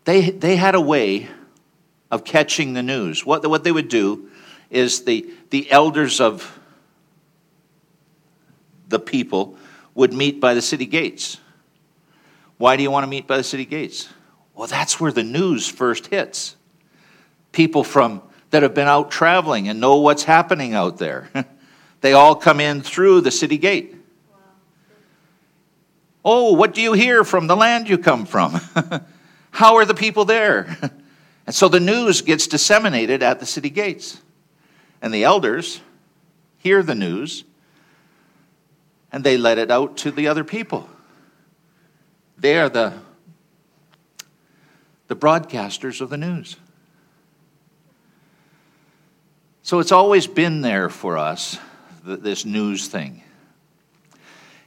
They, 0.04 0.30
they 0.30 0.56
had 0.56 0.74
a 0.74 0.80
way 0.80 1.28
of 2.10 2.24
catching 2.24 2.72
the 2.72 2.82
news. 2.82 3.26
What, 3.26 3.46
what 3.48 3.62
they 3.62 3.72
would 3.72 3.88
do 3.88 4.30
is 4.70 5.04
the, 5.04 5.30
the 5.50 5.70
elders 5.70 6.20
of 6.20 6.58
the 8.88 8.98
people 8.98 9.56
would 9.94 10.12
meet 10.12 10.40
by 10.40 10.54
the 10.54 10.62
city 10.62 10.86
gates. 10.86 11.36
Why 12.56 12.76
do 12.76 12.82
you 12.82 12.90
want 12.90 13.04
to 13.04 13.08
meet 13.08 13.26
by 13.26 13.36
the 13.36 13.44
city 13.44 13.64
gates? 13.64 14.08
Well, 14.54 14.66
that's 14.66 14.98
where 14.98 15.12
the 15.12 15.22
news 15.22 15.68
first 15.68 16.06
hits. 16.06 16.56
People 17.52 17.84
from 17.84 18.22
that 18.50 18.62
have 18.62 18.74
been 18.74 18.88
out 18.88 19.10
traveling 19.10 19.68
and 19.68 19.80
know 19.80 19.96
what's 19.96 20.24
happening 20.24 20.74
out 20.74 20.98
there. 20.98 21.30
they 22.00 22.12
all 22.12 22.34
come 22.34 22.60
in 22.60 22.82
through 22.82 23.20
the 23.22 23.30
city 23.30 23.58
gate. 23.58 23.96
Oh, 26.24 26.52
what 26.52 26.74
do 26.74 26.82
you 26.82 26.92
hear 26.92 27.24
from 27.24 27.46
the 27.46 27.56
land 27.56 27.88
you 27.88 27.96
come 27.96 28.26
from? 28.26 28.60
How 29.50 29.76
are 29.76 29.84
the 29.84 29.94
people 29.94 30.24
there? 30.24 30.76
and 31.46 31.54
so 31.54 31.68
the 31.68 31.80
news 31.80 32.20
gets 32.20 32.46
disseminated 32.46 33.22
at 33.22 33.40
the 33.40 33.46
city 33.46 33.70
gates. 33.70 34.20
And 35.00 35.14
the 35.14 35.24
elders 35.24 35.80
hear 36.58 36.82
the 36.82 36.94
news 36.94 37.44
and 39.12 39.24
they 39.24 39.36
let 39.36 39.58
it 39.58 39.70
out 39.70 39.96
to 39.98 40.10
the 40.10 40.28
other 40.28 40.44
people. 40.44 40.88
They 42.38 42.58
are 42.58 42.68
the, 42.68 42.94
the 45.08 45.16
broadcasters 45.16 46.00
of 46.00 46.10
the 46.10 46.16
news. 46.16 46.56
So 49.62 49.78
it's 49.78 49.92
always 49.92 50.26
been 50.26 50.62
there 50.62 50.88
for 50.88 51.18
us, 51.18 51.58
this 52.02 52.44
news 52.44 52.88
thing. 52.88 53.22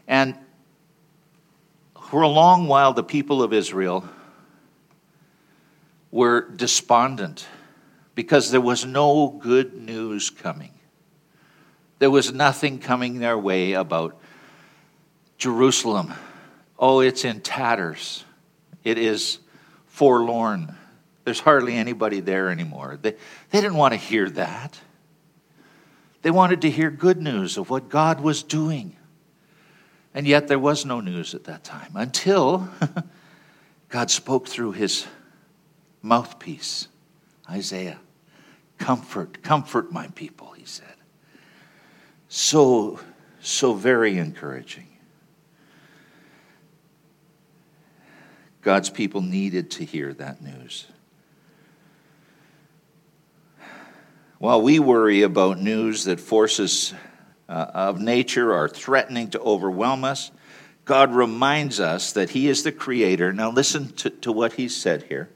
And 0.07 0.35
for 2.09 2.21
a 2.21 2.27
long 2.27 2.67
while, 2.67 2.93
the 2.93 3.03
people 3.03 3.41
of 3.41 3.53
Israel 3.53 4.07
were 6.11 6.47
despondent 6.55 7.47
because 8.13 8.51
there 8.51 8.61
was 8.61 8.85
no 8.85 9.29
good 9.29 9.73
news 9.73 10.29
coming. 10.29 10.71
There 11.97 12.11
was 12.11 12.31
nothing 12.31 12.77
coming 12.77 13.17
their 13.17 13.37
way 13.37 13.73
about 13.73 14.19
Jerusalem. 15.39 16.13
Oh, 16.77 16.99
it's 16.99 17.25
in 17.25 17.41
tatters. 17.41 18.25
It 18.83 18.99
is 18.99 19.39
forlorn. 19.87 20.77
There's 21.23 21.39
hardly 21.39 21.75
anybody 21.75 22.19
there 22.19 22.49
anymore. 22.49 22.97
They, 23.01 23.11
they 23.49 23.61
didn't 23.61 23.77
want 23.77 23.93
to 23.93 23.97
hear 23.97 24.29
that. 24.31 24.79
They 26.21 26.31
wanted 26.31 26.61
to 26.61 26.69
hear 26.69 26.89
good 26.89 27.21
news 27.21 27.57
of 27.57 27.69
what 27.69 27.89
God 27.89 28.21
was 28.21 28.43
doing. 28.43 28.95
And 30.13 30.27
yet 30.27 30.47
there 30.47 30.59
was 30.59 30.85
no 30.85 30.99
news 31.01 31.33
at 31.33 31.45
that 31.45 31.63
time 31.63 31.91
until 31.95 32.69
God 33.89 34.11
spoke 34.11 34.47
through 34.47 34.73
his 34.73 35.05
mouthpiece, 36.01 36.87
Isaiah. 37.49 37.99
Comfort, 38.77 39.41
comfort 39.43 39.91
my 39.91 40.07
people, 40.09 40.51
he 40.51 40.65
said. 40.65 40.95
So, 42.27 42.99
so 43.41 43.73
very 43.73 44.17
encouraging. 44.17 44.87
God's 48.61 48.89
people 48.89 49.21
needed 49.21 49.71
to 49.71 49.85
hear 49.85 50.13
that 50.13 50.41
news. 50.41 50.87
While 54.43 54.61
we 54.61 54.77
worry 54.77 55.21
about 55.21 55.61
news 55.61 56.03
that 56.03 56.19
forces 56.19 56.93
uh, 57.47 57.65
of 57.73 58.01
nature 58.01 58.53
are 58.53 58.67
threatening 58.67 59.29
to 59.29 59.39
overwhelm 59.39 60.03
us, 60.03 60.31
God 60.83 61.15
reminds 61.15 61.79
us 61.79 62.11
that 62.11 62.31
He 62.31 62.49
is 62.49 62.63
the 62.63 62.73
Creator. 62.73 63.31
Now, 63.31 63.51
listen 63.51 63.93
to, 63.93 64.09
to 64.09 64.33
what 64.33 64.51
He 64.51 64.67
said 64.67 65.03
here. 65.03 65.29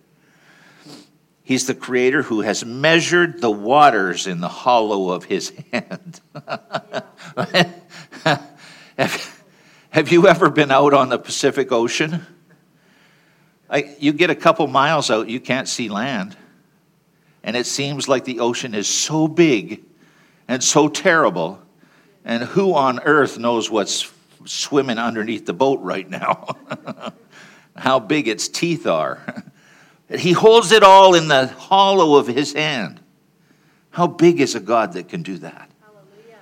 He's 1.42 1.68
the 1.68 1.74
Creator 1.74 2.24
who 2.24 2.42
has 2.42 2.66
measured 2.66 3.40
the 3.40 3.50
waters 3.50 4.28
in 4.28 4.42
the 4.42 4.50
hollow 4.50 5.12
of 5.12 5.24
His 5.24 5.54
hand. 5.72 6.20
have, 8.98 9.44
have 9.90 10.12
you 10.12 10.28
ever 10.28 10.50
been 10.50 10.70
out 10.70 10.94
on 10.94 11.08
the 11.08 11.18
Pacific 11.18 11.72
Ocean? 11.72 12.28
I, 13.70 13.96
you 14.00 14.12
get 14.12 14.32
a 14.32 14.36
couple 14.36 14.68
miles 14.68 15.10
out, 15.10 15.30
you 15.30 15.40
can't 15.40 15.70
see 15.70 15.88
land. 15.88 16.36
And 17.48 17.56
it 17.56 17.66
seems 17.66 18.10
like 18.10 18.26
the 18.26 18.42
ocean 18.42 18.76
is 18.76 18.90
so 18.90 19.26
big 19.26 19.82
and 20.50 20.62
so 20.62 20.90
terrible. 20.90 21.62
And 22.26 22.44
who 22.44 22.74
on 22.74 23.00
earth 23.00 23.40
knows 23.40 23.72
what's 23.72 24.12
swimming 24.44 24.98
underneath 24.98 25.46
the 25.46 25.54
boat 25.54 25.80
right 25.80 26.10
now? 26.10 26.58
How 27.78 28.00
big 28.00 28.28
its 28.28 28.50
teeth 28.50 28.86
are. 28.86 29.46
he 30.14 30.34
holds 30.34 30.74
it 30.74 30.84
all 30.84 31.16
in 31.16 31.30
the 31.30 31.48
hollow 31.48 32.18
of 32.18 32.28
his 32.28 32.52
hand. 32.52 33.00
How 33.92 34.08
big 34.08 34.42
is 34.42 34.54
a 34.54 34.60
God 34.60 34.92
that 34.94 35.08
can 35.08 35.24
do 35.24 35.38
that? 35.38 35.72
Hallelujah. 35.82 36.40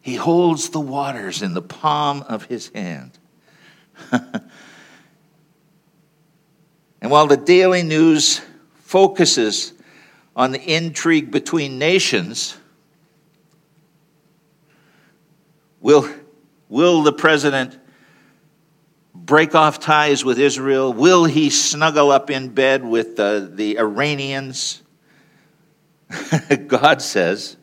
He 0.00 0.14
holds 0.14 0.68
the 0.68 0.78
waters 0.78 1.42
in 1.42 1.54
the 1.54 1.62
palm 1.62 2.22
of 2.22 2.44
his 2.44 2.68
hand. 2.68 3.18
and 4.12 4.30
while 7.00 7.26
the 7.26 7.36
daily 7.36 7.82
news 7.82 8.40
focuses 8.76 9.72
on 10.36 10.52
the 10.52 10.60
intrigue 10.62 11.30
between 11.30 11.78
nations, 11.78 12.58
will, 15.80 16.06
will 16.68 17.02
the 17.02 17.12
president 17.12 17.78
break 19.14 19.54
off 19.54 19.80
ties 19.80 20.22
with 20.26 20.38
Israel? 20.38 20.92
Will 20.92 21.24
he 21.24 21.48
snuggle 21.48 22.10
up 22.10 22.30
in 22.30 22.50
bed 22.50 22.84
with 22.84 23.16
the, 23.16 23.50
the 23.50 23.78
Iranians? 23.78 24.82
God 26.66 27.00
says, 27.00 27.56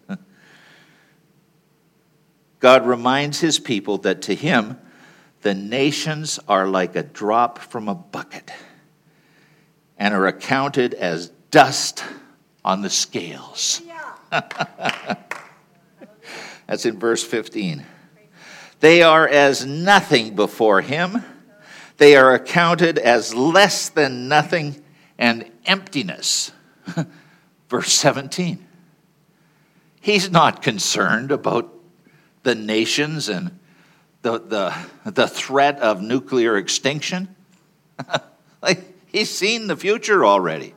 God 2.59 2.87
reminds 2.87 3.39
his 3.39 3.59
people 3.59 3.99
that 3.99 4.23
to 4.23 4.33
him, 4.33 4.79
the 5.43 5.53
nations 5.53 6.39
are 6.47 6.67
like 6.67 6.95
a 6.95 7.03
drop 7.03 7.59
from 7.59 7.87
a 7.87 7.93
bucket 7.93 8.51
and 9.95 10.13
are 10.15 10.25
accounted 10.25 10.95
as 10.95 11.29
dust 11.51 12.03
on 12.63 12.81
the 12.81 12.89
scales. 12.89 13.81
That's 16.67 16.85
in 16.85 16.99
verse 16.99 17.23
15. 17.23 17.85
They 18.79 19.01
are 19.01 19.27
as 19.27 19.65
nothing 19.65 20.35
before 20.35 20.81
him. 20.81 21.23
They 21.97 22.15
are 22.15 22.33
accounted 22.33 22.97
as 22.97 23.33
less 23.33 23.89
than 23.89 24.27
nothing 24.27 24.81
and 25.17 25.49
emptiness. 25.65 26.51
verse 27.69 27.93
17. 27.93 28.65
He's 30.01 30.29
not 30.29 30.61
concerned 30.61 31.31
about 31.31 31.73
the 32.43 32.55
nations 32.55 33.29
and 33.29 33.57
the, 34.21 34.39
the, 34.39 34.75
the 35.09 35.27
threat 35.27 35.79
of 35.79 36.01
nuclear 36.01 36.57
extinction. 36.57 37.33
like, 38.61 38.83
he's 39.07 39.29
seen 39.29 39.67
the 39.67 39.77
future 39.77 40.25
already. 40.25 40.73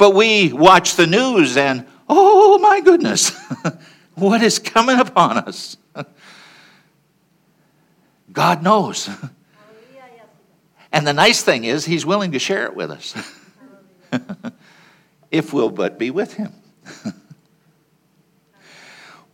But 0.00 0.14
we 0.14 0.50
watch 0.50 0.96
the 0.96 1.06
news 1.06 1.58
and, 1.58 1.86
oh 2.08 2.58
my 2.58 2.80
goodness, 2.80 3.38
what 4.14 4.42
is 4.42 4.58
coming 4.58 4.98
upon 4.98 5.36
us? 5.36 5.76
God 8.32 8.62
knows. 8.62 9.10
And 10.92 11.06
the 11.06 11.12
nice 11.12 11.42
thing 11.44 11.62
is, 11.62 11.84
He's 11.84 12.04
willing 12.04 12.32
to 12.32 12.40
share 12.40 12.64
it 12.64 12.74
with 12.74 12.90
us 12.90 13.14
if 15.30 15.52
we'll 15.52 15.70
but 15.70 16.00
be 16.00 16.10
with 16.10 16.34
Him. 16.34 16.52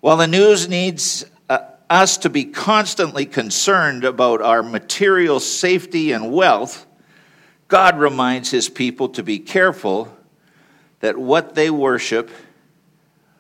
While 0.01 0.19
the 0.19 0.27
news 0.27 0.69
needs 0.69 1.25
uh, 1.49 1.61
us 1.89 2.19
to 2.19 2.29
be 2.29 2.45
constantly 2.45 3.25
concerned 3.25 4.05
about 4.05 4.43
our 4.43 4.63
material 4.63 5.41
safety 5.41 6.13
and 6.13 6.31
wealth, 6.31 6.85
God 7.69 7.99
reminds 7.99 8.51
His 8.51 8.69
people 8.69 9.09
to 9.11 9.23
be 9.23 9.39
careful 9.39 10.15
that 11.01 11.17
what 11.17 11.55
they 11.55 11.71
worship 11.71 12.31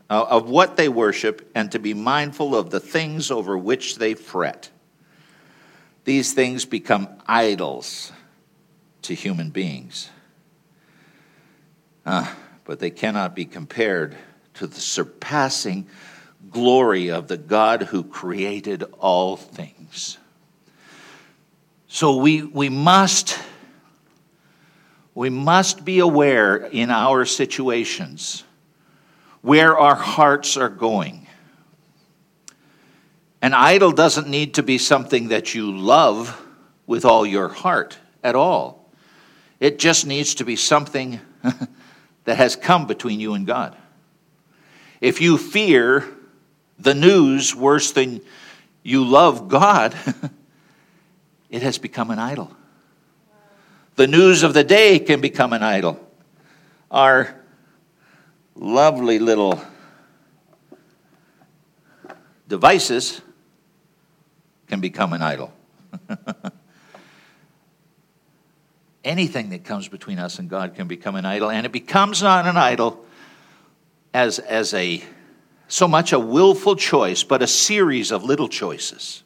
uh, 0.09 0.25
of 0.29 0.49
what 0.49 0.77
they 0.77 0.89
worship, 0.89 1.51
and 1.55 1.73
to 1.73 1.79
be 1.79 1.95
mindful 1.95 2.55
of 2.55 2.71
the 2.71 2.81
things 2.81 3.31
over 3.31 3.59
which 3.59 3.97
they 3.97 4.15
fret. 4.15 4.71
These 6.05 6.33
things 6.33 6.65
become 6.65 7.09
idols 7.27 8.13
to 9.03 9.15
human 9.15 9.51
beings. 9.51 10.11
Uh, 12.05 12.33
but 12.65 12.79
they 12.79 12.91
cannot 12.91 13.35
be 13.35 13.45
compared 13.45 14.17
to 14.55 14.67
the 14.69 14.81
surpassing 14.81 15.89
glory 16.51 17.11
of 17.11 17.27
the 17.27 17.37
God 17.37 17.83
who 17.83 18.05
created 18.05 18.85
all 19.01 19.37
things. 19.37 20.19
So 21.89 22.17
we, 22.17 22.43
we 22.43 22.69
must 22.69 23.39
we 25.17 25.31
must 25.31 25.83
be 25.83 26.01
aware 26.01 26.57
in 26.57 26.91
our 26.91 27.25
situations 27.25 28.45
where 29.41 29.79
our 29.79 29.95
hearts 29.95 30.59
are 30.59 30.69
going. 30.69 31.27
An 33.41 33.55
idol 33.55 33.93
doesn't 33.93 34.29
need 34.29 34.55
to 34.55 34.63
be 34.63 34.77
something 34.77 35.29
that 35.29 35.55
you 35.55 35.75
love 35.75 36.39
with 36.87 37.07
all 37.07 37.25
your 37.25 37.49
heart 37.49 37.97
at 38.23 38.35
all. 38.35 38.91
It 39.59 39.79
just 39.79 40.07
needs 40.07 40.35
to 40.35 40.45
be 40.45 40.55
something 40.55 41.19
that 42.25 42.37
has 42.37 42.55
come 42.55 42.87
between 42.87 43.19
you 43.19 43.33
and 43.33 43.47
God. 43.47 43.75
If 45.01 45.23
you 45.23 45.39
fear 45.39 46.07
the 46.79 46.95
news 46.95 47.55
worse 47.55 47.93
than 47.93 48.21
you 48.83 49.03
love 49.03 49.49
God, 49.49 49.95
it 51.51 51.63
has 51.63 51.79
become 51.79 52.11
an 52.11 52.19
idol. 52.19 52.56
The 53.97 54.07
news 54.07 54.43
of 54.43 54.53
the 54.53 54.63
day 54.63 54.99
can 54.99 55.23
become 55.23 55.55
an 55.55 55.63
idol. 55.63 55.99
Our 56.91 57.35
lovely 58.55 59.19
little 59.19 59.59
devices 62.47 63.23
can 64.69 64.81
become 64.81 65.15
an 65.15 65.23
idol. 65.23 65.51
Anything 69.05 69.49
that 69.51 69.65
comes 69.65 69.89
between 69.89 70.19
us 70.19 70.39
and 70.39 70.51
God 70.51 70.75
can 70.75 70.89
become 70.89 71.17
an 71.17 71.25
idol, 71.25 71.51
and 71.51 71.65
it 71.65 71.73
becomes 71.73 72.23
not 72.23 72.45
an 72.45 72.59
idol 72.59 73.07
as, 74.13 74.39
as 74.39 74.75
a 74.75 75.03
so 75.69 75.89
much 75.89 76.13
a 76.13 76.19
willful 76.19 76.77
choice, 76.77 77.25
but 77.25 77.41
a 77.41 77.47
series 77.47 78.13
of 78.13 78.25
little 78.25 78.49
choices. 78.49 79.23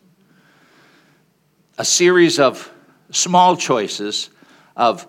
A 1.76 1.84
series 1.84 2.38
of 2.38 2.72
small 3.10 3.56
choices 3.56 4.30
of 4.80 5.06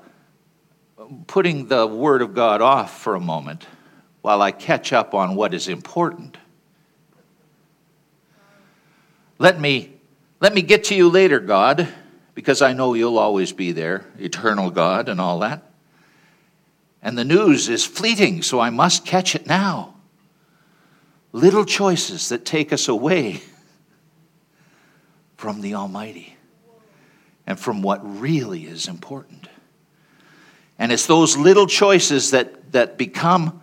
putting 1.27 1.67
the 1.67 1.87
Word 1.87 2.21
of 2.21 2.33
God 2.35 2.61
off 2.61 2.99
for 2.99 3.15
a 3.15 3.21
moment 3.21 3.65
while 4.21 4.41
I 4.41 4.51
catch 4.51 4.91
up 4.91 5.13
on 5.13 5.33
what 5.35 5.53
is 5.53 5.69
important. 5.69 6.37
Let 9.39 9.61
me, 9.61 9.93
let 10.41 10.53
me 10.53 10.61
get 10.61 10.83
to 10.85 10.95
you 10.95 11.07
later, 11.07 11.39
God, 11.39 11.87
because 12.35 12.61
I 12.61 12.73
know 12.73 12.95
you'll 12.95 13.17
always 13.17 13.53
be 13.53 13.71
there, 13.71 14.05
eternal 14.19 14.71
God, 14.71 15.07
and 15.07 15.21
all 15.21 15.39
that. 15.39 15.63
And 17.01 17.17
the 17.17 17.23
news 17.23 17.69
is 17.69 17.85
fleeting, 17.85 18.41
so 18.41 18.59
I 18.59 18.71
must 18.71 19.05
catch 19.05 19.35
it 19.35 19.47
now. 19.47 19.95
Little 21.31 21.63
choices 21.63 22.27
that 22.27 22.43
take 22.43 22.73
us 22.73 22.89
away 22.89 23.41
from 25.37 25.61
the 25.61 25.75
Almighty 25.75 26.35
and 27.47 27.57
from 27.57 27.81
what 27.81 28.01
really 28.19 28.65
is 28.65 28.89
important. 28.89 29.47
And 30.81 30.91
it's 30.91 31.05
those 31.05 31.37
little 31.37 31.67
choices 31.67 32.31
that, 32.31 32.71
that 32.71 32.97
become 32.97 33.61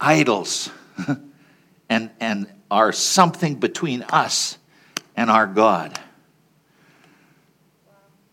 idols 0.00 0.70
and, 1.90 2.10
and 2.18 2.50
are 2.70 2.92
something 2.92 3.56
between 3.56 4.02
us 4.04 4.56
and 5.18 5.30
our 5.30 5.46
God. 5.46 6.00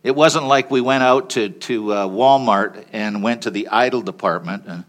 It 0.03 0.15
wasn't 0.15 0.45
like 0.45 0.71
we 0.71 0.79
went 0.79 1.03
out 1.03 1.31
to, 1.31 1.49
to 1.49 1.91
uh, 1.91 2.07
Walmart 2.07 2.85
and 2.93 3.21
went 3.21 3.41
to 3.41 3.51
the 3.51 3.67
idol 3.67 4.01
department 4.01 4.63
and, 4.67 4.85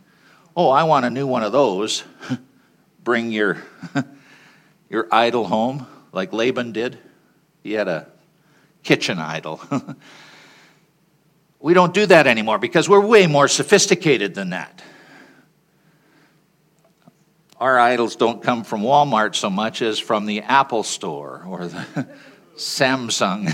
oh, 0.56 0.70
I 0.70 0.84
want 0.84 1.06
a 1.06 1.10
new 1.10 1.26
one 1.26 1.42
of 1.42 1.50
those. 1.50 2.04
Bring 3.02 3.32
your, 3.32 3.60
your 4.88 5.08
idol 5.10 5.44
home, 5.44 5.88
like 6.12 6.32
Laban 6.32 6.70
did. 6.70 6.98
He 7.64 7.72
had 7.72 7.88
a 7.88 8.06
kitchen 8.84 9.18
idol. 9.18 9.60
We 11.58 11.74
don't 11.74 11.94
do 11.94 12.06
that 12.06 12.26
anymore 12.26 12.58
because 12.58 12.88
we're 12.88 13.04
way 13.04 13.26
more 13.26 13.48
sophisticated 13.48 14.34
than 14.34 14.50
that. 14.50 14.82
Our 17.58 17.78
idols 17.78 18.16
don't 18.16 18.42
come 18.42 18.64
from 18.64 18.82
Walmart 18.82 19.34
so 19.34 19.48
much 19.48 19.80
as 19.80 19.98
from 19.98 20.26
the 20.26 20.42
Apple 20.42 20.82
Store 20.82 21.42
or 21.46 21.66
the 21.66 22.06
Samsung. 22.56 23.48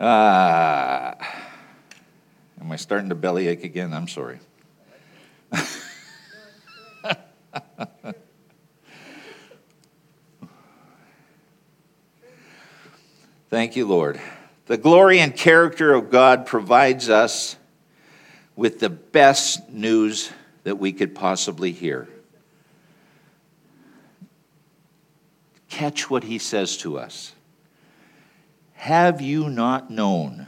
uh, 0.00 1.14
am 2.60 2.72
I 2.72 2.76
starting 2.76 3.10
to 3.10 3.14
bellyache 3.14 3.64
again? 3.64 3.92
I'm 3.92 4.08
sorry. 4.08 4.38
Thank 13.50 13.76
you, 13.76 13.86
Lord. 13.86 14.20
The 14.66 14.76
glory 14.76 15.20
and 15.20 15.34
character 15.34 15.94
of 15.94 16.10
God 16.10 16.44
provides 16.44 17.08
us 17.08 17.56
with 18.56 18.78
the 18.78 18.90
best 18.90 19.70
news 19.70 20.30
that 20.64 20.76
we 20.76 20.92
could 20.92 21.14
possibly 21.14 21.72
hear. 21.72 22.08
Catch 25.70 26.10
what 26.10 26.24
he 26.24 26.38
says 26.38 26.76
to 26.78 26.98
us. 26.98 27.34
Have 28.74 29.22
you 29.22 29.48
not 29.48 29.90
known? 29.90 30.46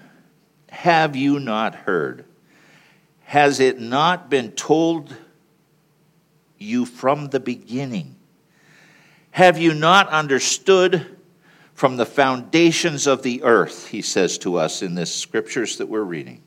Have 0.68 1.16
you 1.16 1.40
not 1.40 1.74
heard? 1.74 2.26
Has 3.24 3.60
it 3.60 3.80
not 3.80 4.28
been 4.28 4.52
told 4.52 5.16
you 6.58 6.84
from 6.84 7.28
the 7.28 7.40
beginning? 7.40 8.16
Have 9.30 9.56
you 9.56 9.72
not 9.72 10.08
understood? 10.08 11.16
From 11.80 11.96
the 11.96 12.04
foundations 12.04 13.06
of 13.06 13.22
the 13.22 13.42
earth, 13.42 13.86
he 13.86 14.02
says 14.02 14.36
to 14.36 14.56
us 14.56 14.82
in 14.82 14.94
this 14.94 15.14
scriptures 15.14 15.78
that 15.78 15.86
we're 15.86 16.02
reading. 16.02 16.42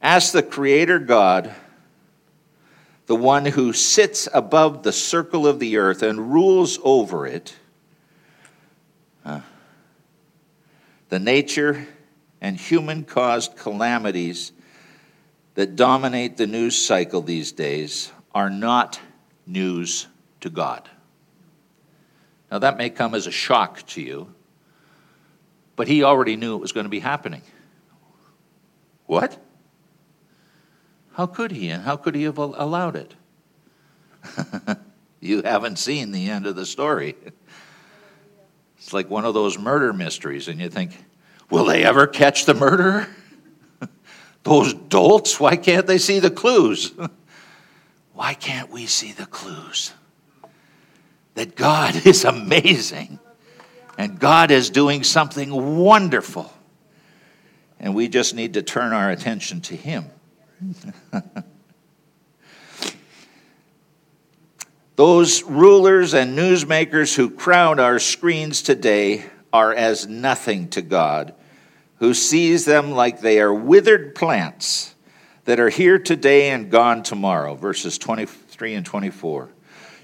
Ask 0.00 0.32
the 0.32 0.42
Creator 0.42 1.00
God, 1.00 1.54
the 3.04 3.14
one 3.14 3.44
who 3.44 3.74
sits 3.74 4.30
above 4.32 4.82
the 4.82 4.92
circle 4.94 5.46
of 5.46 5.58
the 5.58 5.76
earth 5.76 6.02
and 6.02 6.32
rules 6.32 6.78
over 6.82 7.26
it, 7.26 7.54
uh, 9.26 9.42
the 11.10 11.18
nature 11.18 11.86
and 12.40 12.56
human 12.56 13.04
caused 13.04 13.58
calamities 13.58 14.52
that 15.54 15.76
dominate 15.76 16.38
the 16.38 16.46
news 16.46 16.80
cycle 16.80 17.20
these 17.20 17.52
days 17.52 18.10
are 18.34 18.48
not 18.48 18.98
news 19.46 20.06
to 20.40 20.48
God. 20.48 20.88
Now, 22.52 22.58
that 22.58 22.76
may 22.76 22.90
come 22.90 23.14
as 23.14 23.26
a 23.26 23.30
shock 23.30 23.86
to 23.86 24.02
you, 24.02 24.34
but 25.74 25.88
he 25.88 26.04
already 26.04 26.36
knew 26.36 26.54
it 26.54 26.60
was 26.60 26.72
going 26.72 26.84
to 26.84 26.90
be 26.90 26.98
happening. 26.98 27.40
What? 29.06 29.42
How 31.14 31.24
could 31.24 31.50
he? 31.50 31.70
And 31.70 31.82
how 31.82 31.96
could 31.96 32.14
he 32.14 32.24
have 32.24 32.36
allowed 32.36 32.94
it? 32.94 33.14
you 35.20 35.40
haven't 35.40 35.78
seen 35.78 36.12
the 36.12 36.28
end 36.28 36.44
of 36.44 36.54
the 36.54 36.66
story. 36.66 37.16
It's 38.76 38.92
like 38.92 39.08
one 39.08 39.24
of 39.24 39.32
those 39.32 39.58
murder 39.58 39.94
mysteries, 39.94 40.46
and 40.46 40.60
you 40.60 40.68
think, 40.68 40.90
will 41.48 41.64
they 41.64 41.84
ever 41.84 42.06
catch 42.06 42.44
the 42.44 42.52
murderer? 42.52 43.08
those 44.42 44.74
dolts, 44.74 45.40
why 45.40 45.56
can't 45.56 45.86
they 45.86 45.96
see 45.96 46.18
the 46.18 46.30
clues? 46.30 46.92
why 48.12 48.34
can't 48.34 48.70
we 48.70 48.84
see 48.84 49.12
the 49.12 49.24
clues? 49.24 49.94
That 51.34 51.56
God 51.56 51.94
is 52.06 52.24
amazing 52.24 53.18
and 53.98 54.18
God 54.18 54.50
is 54.50 54.70
doing 54.70 55.04
something 55.04 55.78
wonderful. 55.78 56.52
And 57.78 57.94
we 57.94 58.08
just 58.08 58.34
need 58.34 58.54
to 58.54 58.62
turn 58.62 58.92
our 58.92 59.10
attention 59.10 59.60
to 59.62 59.76
Him. 59.76 60.06
Those 64.96 65.42
rulers 65.42 66.14
and 66.14 66.38
newsmakers 66.38 67.14
who 67.16 67.30
crowd 67.30 67.80
our 67.80 67.98
screens 67.98 68.62
today 68.62 69.24
are 69.52 69.74
as 69.74 70.06
nothing 70.06 70.68
to 70.70 70.80
God, 70.82 71.34
who 71.96 72.14
sees 72.14 72.64
them 72.64 72.92
like 72.92 73.20
they 73.20 73.40
are 73.40 73.52
withered 73.52 74.14
plants 74.14 74.94
that 75.44 75.58
are 75.58 75.70
here 75.70 75.98
today 75.98 76.50
and 76.50 76.70
gone 76.70 77.02
tomorrow. 77.02 77.54
Verses 77.54 77.98
23 77.98 78.74
and 78.74 78.86
24. 78.86 79.48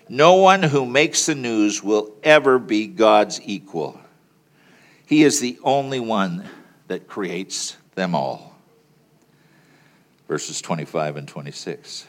No 0.09 0.37
one 0.37 0.63
who 0.63 0.87
makes 0.87 1.27
the 1.27 1.35
news 1.35 1.83
will 1.83 2.15
ever 2.23 2.59
be 2.59 2.87
God's 2.87 3.41
equal. 3.45 4.01
He 5.07 5.23
is 5.23 5.41
the 5.41 5.59
only 5.63 6.01
one 6.01 6.49
that 6.87 7.07
creates 7.07 7.77
them 7.95 8.15
all. 8.15 8.55
verses 10.29 10.61
25 10.61 11.17
and 11.17 11.27
26. 11.27 12.07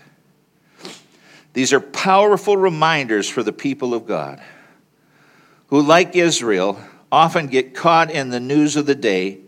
These 1.54 1.74
are 1.74 1.80
powerful 1.80 2.58
reminders 2.58 3.28
for 3.28 3.42
the 3.42 3.54
people 3.54 3.94
of 3.94 4.06
God, 4.06 4.42
who, 5.68 5.82
like 5.82 6.16
Israel, 6.16 6.80
often 7.12 7.48
get 7.48 7.74
caught 7.74 8.12
in 8.12 8.30
the 8.30 8.40
news 8.40 8.76
of 8.76 8.86
the 8.86 8.96
day 8.96 9.40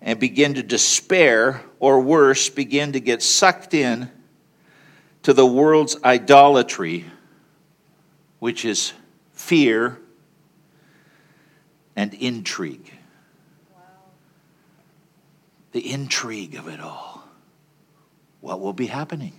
and 0.00 0.20
begin 0.20 0.54
to 0.54 0.62
despair, 0.62 1.62
or 1.80 2.00
worse, 2.00 2.50
begin 2.50 2.92
to 2.92 3.00
get 3.00 3.22
sucked 3.22 3.72
in 3.72 4.10
to 5.22 5.32
the 5.32 5.46
world's 5.46 5.96
idolatry, 6.04 7.06
which 8.44 8.66
is 8.66 8.92
fear 9.32 9.98
and 11.96 12.12
intrigue. 12.12 12.92
Wow. 13.72 13.80
The 15.72 15.90
intrigue 15.90 16.54
of 16.54 16.68
it 16.68 16.78
all. 16.78 17.26
What 18.42 18.60
will 18.60 18.74
be 18.74 18.84
happening? 18.84 19.32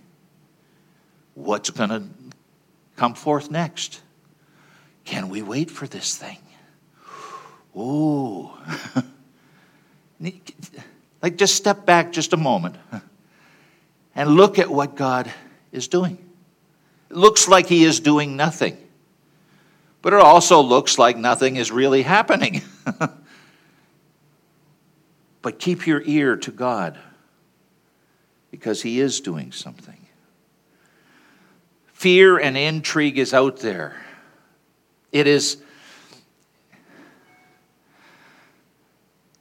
What's 1.36 1.70
going 1.70 1.92
to 1.92 2.04
come 2.96 3.14
forth 3.14 3.52
next? 3.52 4.02
Can 5.04 5.30
we 5.30 5.44
wait 5.44 5.70
for 5.70 5.86
this 5.86 6.18
thing? 6.18 6.40
Ooh. 7.78 8.50
like, 11.22 11.36
just 11.36 11.54
step 11.54 11.86
back 11.86 12.12
just 12.12 12.34
a 12.34 12.38
moment 12.38 12.76
and 14.16 14.32
look 14.32 14.58
at 14.58 14.68
what 14.68 14.96
God 14.96 15.32
is 15.72 15.88
doing. 15.88 16.18
It 17.12 17.18
looks 17.18 17.48
like 17.48 17.68
He 17.68 17.84
is 17.84 18.00
doing 18.00 18.36
nothing, 18.36 18.80
but 20.06 20.14
it 20.14 20.20
also 20.20 20.62
looks 20.62 21.00
like 21.00 21.18
nothing 21.18 21.56
is 21.56 21.72
really 21.72 22.04
happening. 22.04 22.62
but 25.42 25.58
keep 25.58 25.88
your 25.88 26.04
ear 26.06 26.38
to 26.38 26.52
God 26.52 27.00
because 28.52 28.84
He 28.84 29.00
is 29.00 29.20
doing 29.20 29.52
something. 29.52 30.06
Fear 31.88 32.38
and 32.38 32.56
intrigue 32.56 33.18
is 33.18 33.34
out 33.34 33.62
there. 33.62 34.00
It 35.12 35.26
is 35.26 35.58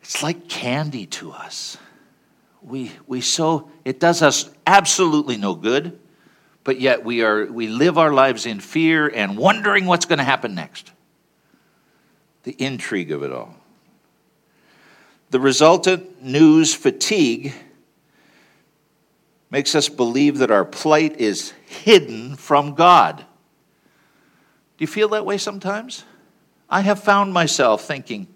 it's 0.00 0.22
like 0.22 0.48
candy 0.48 1.04
to 1.04 1.32
us. 1.32 1.76
We, 2.62 2.90
we 3.06 3.20
so 3.20 3.70
it 3.84 4.00
does 4.00 4.22
us 4.22 4.48
absolutely 4.66 5.36
no 5.36 5.54
good, 5.54 5.98
but 6.64 6.80
yet 6.80 7.04
we 7.04 7.22
are 7.22 7.46
we 7.46 7.68
live 7.68 7.98
our 7.98 8.12
lives 8.12 8.46
in 8.46 8.60
fear 8.60 9.06
and 9.06 9.36
wondering 9.36 9.86
what's 9.86 10.06
going 10.06 10.18
to 10.18 10.24
happen 10.24 10.54
next. 10.54 10.90
The 12.42 12.56
intrigue 12.58 13.12
of 13.12 13.22
it 13.22 13.32
all. 13.32 13.54
The 15.30 15.40
resultant 15.40 16.22
news 16.22 16.74
fatigue 16.74 17.54
makes 19.50 19.74
us 19.74 19.88
believe 19.88 20.38
that 20.38 20.50
our 20.50 20.64
plight 20.64 21.20
is 21.20 21.52
hidden 21.66 22.36
from 22.36 22.74
God. 22.74 23.18
Do 23.18 24.82
you 24.82 24.86
feel 24.86 25.08
that 25.10 25.24
way 25.24 25.38
sometimes? 25.38 26.04
I 26.68 26.80
have 26.80 27.02
found 27.02 27.32
myself 27.32 27.84
thinking, 27.84 28.26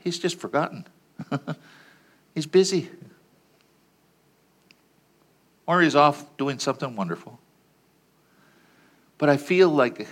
He's 0.00 0.18
just 0.18 0.40
forgotten. 0.40 0.86
he's 2.34 2.46
busy. 2.46 2.88
Or 5.70 5.80
he's 5.80 5.94
off 5.94 6.36
doing 6.36 6.58
something 6.58 6.96
wonderful. 6.96 7.38
But 9.18 9.28
I 9.28 9.36
feel 9.36 9.68
like 9.68 10.04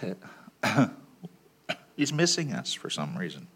he's 1.97 2.13
missing 2.13 2.53
us 2.53 2.73
for 2.73 2.89
some 2.89 3.19
reason. 3.19 3.49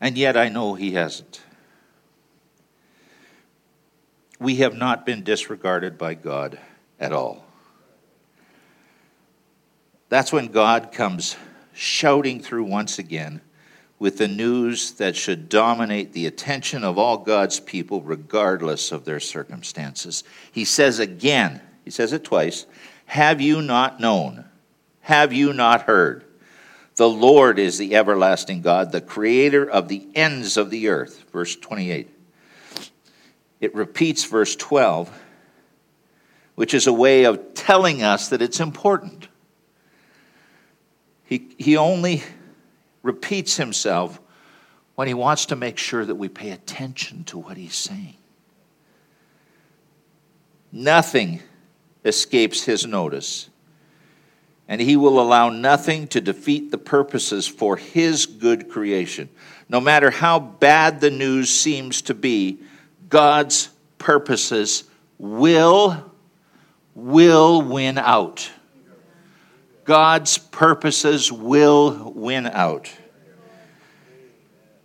And 0.00 0.18
yet 0.18 0.36
I 0.36 0.48
know 0.48 0.74
he 0.74 0.90
hasn't 0.94 1.40
we 4.40 4.56
have 4.56 4.74
not 4.74 5.06
been 5.06 5.22
disregarded 5.22 5.96
by 5.96 6.14
God 6.14 6.58
at 6.98 7.12
all. 7.12 7.44
That's 10.08 10.32
when 10.32 10.48
God 10.48 10.90
comes 10.90 11.36
shouting 11.72 12.40
through 12.40 12.64
once 12.64 12.98
again 12.98 13.40
with 14.02 14.18
the 14.18 14.26
news 14.26 14.90
that 14.94 15.14
should 15.14 15.48
dominate 15.48 16.12
the 16.12 16.26
attention 16.26 16.82
of 16.82 16.98
all 16.98 17.18
God's 17.18 17.60
people, 17.60 18.02
regardless 18.02 18.90
of 18.90 19.04
their 19.04 19.20
circumstances. 19.20 20.24
He 20.50 20.64
says 20.64 20.98
again, 20.98 21.60
he 21.84 21.92
says 21.92 22.12
it 22.12 22.24
twice 22.24 22.66
Have 23.06 23.40
you 23.40 23.62
not 23.62 24.00
known? 24.00 24.44
Have 25.02 25.32
you 25.32 25.52
not 25.52 25.82
heard? 25.82 26.24
The 26.96 27.08
Lord 27.08 27.60
is 27.60 27.78
the 27.78 27.94
everlasting 27.94 28.62
God, 28.62 28.90
the 28.90 29.00
creator 29.00 29.70
of 29.70 29.86
the 29.86 30.04
ends 30.16 30.56
of 30.56 30.70
the 30.70 30.88
earth. 30.88 31.24
Verse 31.32 31.54
28 31.54 32.10
it 33.60 33.72
repeats 33.72 34.24
verse 34.24 34.56
12, 34.56 35.16
which 36.56 36.74
is 36.74 36.88
a 36.88 36.92
way 36.92 37.22
of 37.22 37.54
telling 37.54 38.02
us 38.02 38.30
that 38.30 38.42
it's 38.42 38.58
important. 38.58 39.28
He, 41.22 41.54
he 41.56 41.76
only 41.76 42.24
repeats 43.02 43.56
himself 43.56 44.20
when 44.94 45.08
he 45.08 45.14
wants 45.14 45.46
to 45.46 45.56
make 45.56 45.78
sure 45.78 46.04
that 46.04 46.14
we 46.14 46.28
pay 46.28 46.50
attention 46.50 47.24
to 47.24 47.38
what 47.38 47.56
he's 47.56 47.74
saying. 47.74 48.16
Nothing 50.70 51.40
escapes 52.04 52.64
his 52.64 52.86
notice, 52.86 53.50
and 54.68 54.80
he 54.80 54.96
will 54.96 55.20
allow 55.20 55.50
nothing 55.50 56.06
to 56.08 56.20
defeat 56.20 56.70
the 56.70 56.78
purposes 56.78 57.46
for 57.46 57.76
his 57.76 58.26
good 58.26 58.68
creation. 58.68 59.28
No 59.68 59.80
matter 59.80 60.10
how 60.10 60.38
bad 60.38 61.00
the 61.00 61.10
news 61.10 61.50
seems 61.50 62.02
to 62.02 62.14
be, 62.14 62.60
God's 63.08 63.68
purposes 63.98 64.84
will 65.18 66.10
will 66.94 67.62
win 67.62 67.96
out. 67.98 68.50
God's 69.84 70.38
purposes 70.38 71.32
will 71.32 72.12
win 72.14 72.46
out. 72.46 72.92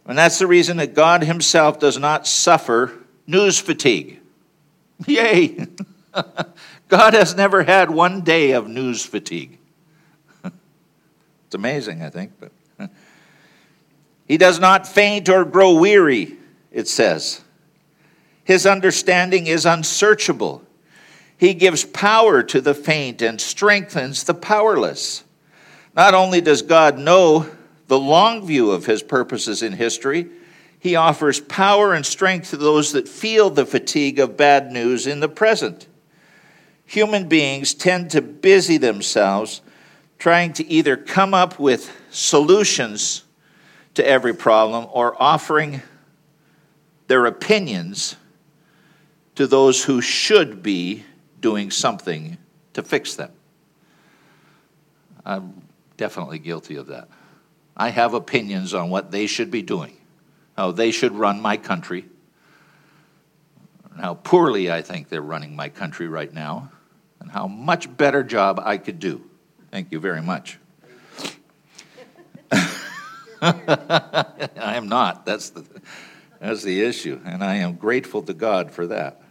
And 0.06 0.18
that's 0.18 0.40
the 0.40 0.48
reason 0.48 0.78
that 0.78 0.94
God 0.94 1.24
Himself 1.24 1.80
does 1.80 1.98
not 1.98 2.26
suffer 2.26 2.94
news 3.28 3.60
fatigue. 3.60 4.20
Yay! 5.06 5.68
God 6.88 7.14
has 7.14 7.36
never 7.36 7.64
had 7.64 7.90
one 7.90 8.22
day 8.22 8.52
of 8.52 8.68
news 8.68 9.06
fatigue. 9.06 9.60
it's 10.44 11.56
amazing, 11.56 12.02
I 12.02 12.10
think, 12.10 12.32
but 12.40 12.90
He 14.28 14.38
does 14.38 14.60
not 14.60 14.88
faint 14.88 15.30
or 15.30 15.46
grow 15.46 15.76
weary, 15.76 16.38
it 16.72 16.88
says. 16.88 17.42
His 18.46 18.66
understanding 18.66 19.48
is 19.48 19.66
unsearchable. 19.66 20.64
He 21.38 21.54
gives 21.54 21.86
power 21.86 22.42
to 22.44 22.62
the 22.62 22.74
faint 22.74 23.22
and 23.22 23.40
strengthens 23.40 24.24
the 24.24 24.34
powerless. 24.34 25.24
Not 25.96 26.14
only 26.14 26.42
does 26.42 26.64
God 26.64 26.98
know 26.98 27.48
the 27.88 28.00
long 28.00 28.46
view 28.46 28.72
of 28.72 28.86
his 28.86 29.04
purposes 29.04 29.62
in 29.62 29.74
history, 29.74 30.28
he 30.80 30.96
offers 30.96 31.40
power 31.40 31.94
and 31.94 32.06
strength 32.06 32.50
to 32.50 32.58
those 32.58 32.92
that 32.94 33.08
feel 33.08 33.50
the 33.50 33.66
fatigue 33.66 34.20
of 34.20 34.38
bad 34.38 34.72
news 34.72 35.08
in 35.08 35.20
the 35.20 35.30
present. 35.30 35.88
Human 36.86 37.28
beings 37.28 37.74
tend 37.74 38.12
to 38.12 38.22
busy 38.22 38.78
themselves 38.78 39.62
trying 40.20 40.54
to 40.54 40.66
either 40.68 40.98
come 40.98 41.34
up 41.34 41.60
with 41.60 41.92
solutions 42.10 43.24
to 43.94 44.08
every 44.08 44.34
problem 44.34 44.88
or 44.92 45.22
offering 45.22 45.82
their 47.08 47.26
opinions 47.26 48.16
to 49.36 49.46
those 49.46 49.84
who 49.84 50.02
should 50.02 50.64
be 50.64 51.04
doing 51.40 51.72
something 51.72 52.38
to 52.74 52.84
fix 52.84 53.16
them. 53.16 53.32
I'm 55.26 55.62
definitely 55.98 56.40
guilty 56.40 56.76
of 56.76 56.88
that. 56.88 57.10
I 57.76 57.90
have 57.90 58.14
opinions 58.14 58.74
on 58.74 58.90
what 58.90 59.12
they 59.12 59.28
should 59.28 59.52
be 59.52 59.62
doing, 59.62 59.98
how 60.56 60.72
they 60.72 60.92
should 60.92 61.14
run 61.14 61.42
my 61.42 61.58
country, 61.58 62.06
and 63.92 64.02
how 64.02 64.16
poorly 64.16 64.72
I 64.72 64.82
think 64.82 65.10
they're 65.10 65.22
running 65.22 65.56
my 65.56 65.70
country 65.70 66.08
right 66.08 66.34
now, 66.34 66.72
and 67.20 67.30
how 67.30 67.48
much 67.48 67.96
better 67.96 68.24
job 68.24 68.60
I 68.64 68.78
could 68.78 69.00
do. 69.00 69.24
Thank 69.70 69.92
you 69.92 70.00
very 70.00 70.22
much. 70.22 70.58
I 73.42 74.74
am 74.76 74.88
not. 74.88 75.26
That's 75.26 75.50
the, 75.52 75.66
that's 76.40 76.64
the 76.64 76.84
issue. 76.84 77.20
And 77.26 77.44
I 77.44 77.56
am 77.56 77.76
grateful 77.76 78.24
to 78.24 78.34
God 78.34 78.72
for 78.72 78.88
that. 78.88 79.22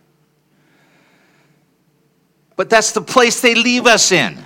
But 2.57 2.71
that's 2.71 2.93
the 2.93 3.03
place 3.03 3.41
they 3.41 3.55
leave 3.55 3.87
us 3.87 4.11
in. 4.11 4.43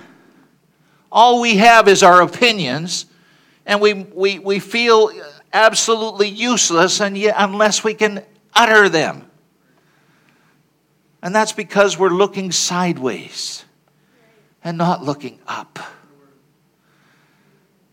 All 1.11 1.41
we 1.41 1.57
have 1.57 1.87
is 1.87 2.03
our 2.03 2.21
opinions, 2.21 3.05
and 3.65 3.81
we, 3.81 3.93
we, 3.93 4.39
we 4.39 4.59
feel 4.59 5.11
absolutely 5.53 6.27
useless 6.27 7.01
and 7.01 7.17
yet, 7.17 7.35
unless 7.37 7.83
we 7.83 7.93
can 7.93 8.23
utter 8.53 8.89
them. 8.89 9.29
And 11.21 11.35
that's 11.35 11.53
because 11.53 11.97
we're 11.97 12.09
looking 12.09 12.51
sideways 12.51 13.65
and 14.63 14.77
not 14.77 15.03
looking 15.03 15.39
up. 15.47 15.79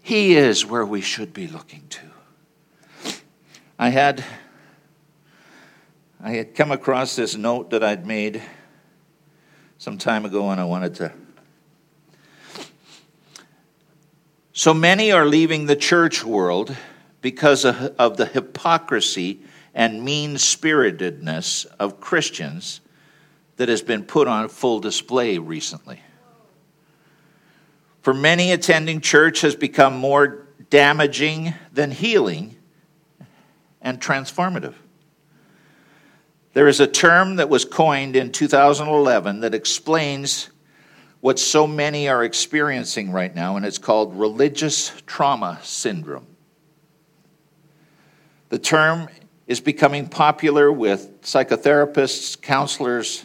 He 0.01 0.37
is 0.37 0.65
where 0.65 0.87
we 0.87 1.01
should 1.01 1.35
be 1.35 1.47
looking 1.47 1.83
to. 1.91 2.01
I 3.79 3.91
had 3.91 4.25
I 6.21 6.33
had 6.33 6.55
come 6.55 6.73
across 6.73 7.15
this 7.15 7.37
note 7.37 7.71
that 7.71 7.85
I'd 7.85 8.07
made 8.07 8.43
some 9.79 9.97
time 9.97 10.25
ago, 10.25 10.51
and 10.51 10.61
I 10.61 10.65
wanted 10.65 10.97
to. 10.97 11.13
So 14.53 14.75
many 14.75 15.13
are 15.13 15.25
leaving 15.25 15.67
the 15.67 15.77
church 15.77 16.25
world 16.25 16.77
because 17.23 17.65
of 17.65 18.17
the 18.17 18.27
hypocrisy 18.27 19.41
and 19.73 20.05
mean 20.05 20.37
spiritedness 20.37 21.65
of 21.79 22.01
Christians 22.01 22.81
that 23.57 23.69
has 23.69 23.83
been 23.83 24.05
put 24.05 24.27
on 24.27 24.49
full 24.49 24.81
display 24.81 25.39
recently. 25.39 26.01
For 28.03 28.13
many, 28.13 28.51
attending 28.51 29.01
church 29.01 29.43
has 29.43 29.55
become 29.55 29.97
more 29.97 30.49
damaging 30.71 31.55
than 31.73 31.93
healing 31.93 32.57
and 33.81 34.01
transformative. 34.01 34.75
There 36.59 36.67
is 36.67 36.81
a 36.81 36.89
term 36.89 37.37
that 37.37 37.49
was 37.49 37.65
coined 37.65 38.17
in 38.17 38.33
2011 38.33 39.43
that 39.43 39.55
explains 39.55 40.51
what 41.21 41.39
so 41.39 41.69
many 41.69 42.09
are 42.09 42.25
experiencing 42.25 43.13
right 43.13 43.33
now, 43.33 43.57
and 43.57 43.65
it's 43.65 43.79
called 43.79 44.19
religious 44.19 44.91
trauma 45.07 45.61
syndrome. 45.63 46.27
The 48.49 48.59
term 48.59 49.09
is 49.47 49.61
becoming 49.61 50.09
popular 50.09 50.73
with 50.73 51.23
psychotherapists, 51.23 52.43
counselors, 52.43 53.25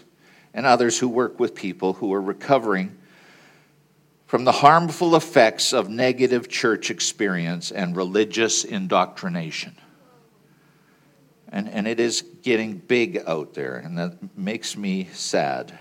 and 0.54 0.68
others 0.68 1.00
who 1.00 1.10
work 1.10 1.40
with 1.40 1.56
people 1.56 1.94
who 1.94 2.14
are 2.14 2.22
recovering 2.22 2.96
from 4.28 4.44
the 4.44 4.52
harmful 4.52 5.16
effects 5.16 5.74
of 5.74 5.90
negative 5.90 6.50
church 6.50 6.92
experience 6.92 7.72
and 7.72 7.96
religious 7.96 8.64
indoctrination. 8.64 9.76
And, 11.54 11.70
and 11.70 11.88
it 11.88 12.00
is 12.00 12.24
getting 12.42 12.78
big 12.78 13.24
out 13.28 13.54
there, 13.54 13.76
and 13.76 13.96
that 14.00 14.36
makes 14.36 14.76
me 14.76 15.08
sad. 15.14 15.78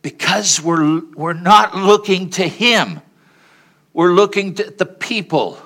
Because 0.00 0.58
we're, 0.62 1.02
we're 1.14 1.34
not 1.34 1.76
looking 1.76 2.30
to 2.30 2.48
Him, 2.48 3.02
we're 3.92 4.14
looking 4.14 4.54
to 4.54 4.70
the 4.70 4.86
people. 4.86 5.60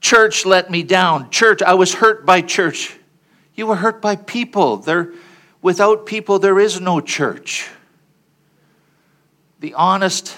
Church 0.00 0.46
let 0.46 0.70
me 0.70 0.84
down. 0.84 1.30
Church, 1.30 1.62
I 1.62 1.74
was 1.74 1.94
hurt 1.94 2.24
by 2.24 2.42
church. 2.42 2.96
You 3.56 3.66
were 3.66 3.74
hurt 3.74 4.00
by 4.00 4.14
people. 4.14 4.76
There, 4.76 5.12
without 5.60 6.06
people, 6.06 6.38
there 6.38 6.60
is 6.60 6.80
no 6.80 7.00
church. 7.00 7.68
The 9.58 9.74
honest, 9.74 10.36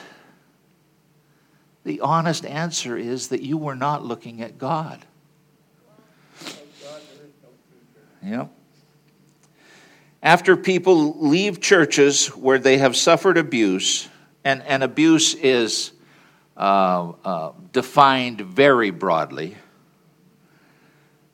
the 1.84 2.00
honest 2.00 2.46
answer 2.46 2.96
is 2.96 3.28
that 3.28 3.42
you 3.42 3.58
were 3.58 3.76
not 3.76 4.06
looking 4.06 4.40
at 4.40 4.56
God. 4.56 5.04
Yep. 8.22 8.52
After 10.22 10.56
people 10.56 11.26
leave 11.28 11.60
churches 11.60 12.28
where 12.28 12.58
they 12.58 12.78
have 12.78 12.96
suffered 12.96 13.38
abuse, 13.38 14.08
and, 14.44 14.62
and 14.62 14.82
abuse 14.82 15.34
is 15.34 15.92
uh, 16.56 17.12
uh, 17.24 17.52
defined 17.72 18.40
very 18.40 18.90
broadly, 18.90 19.56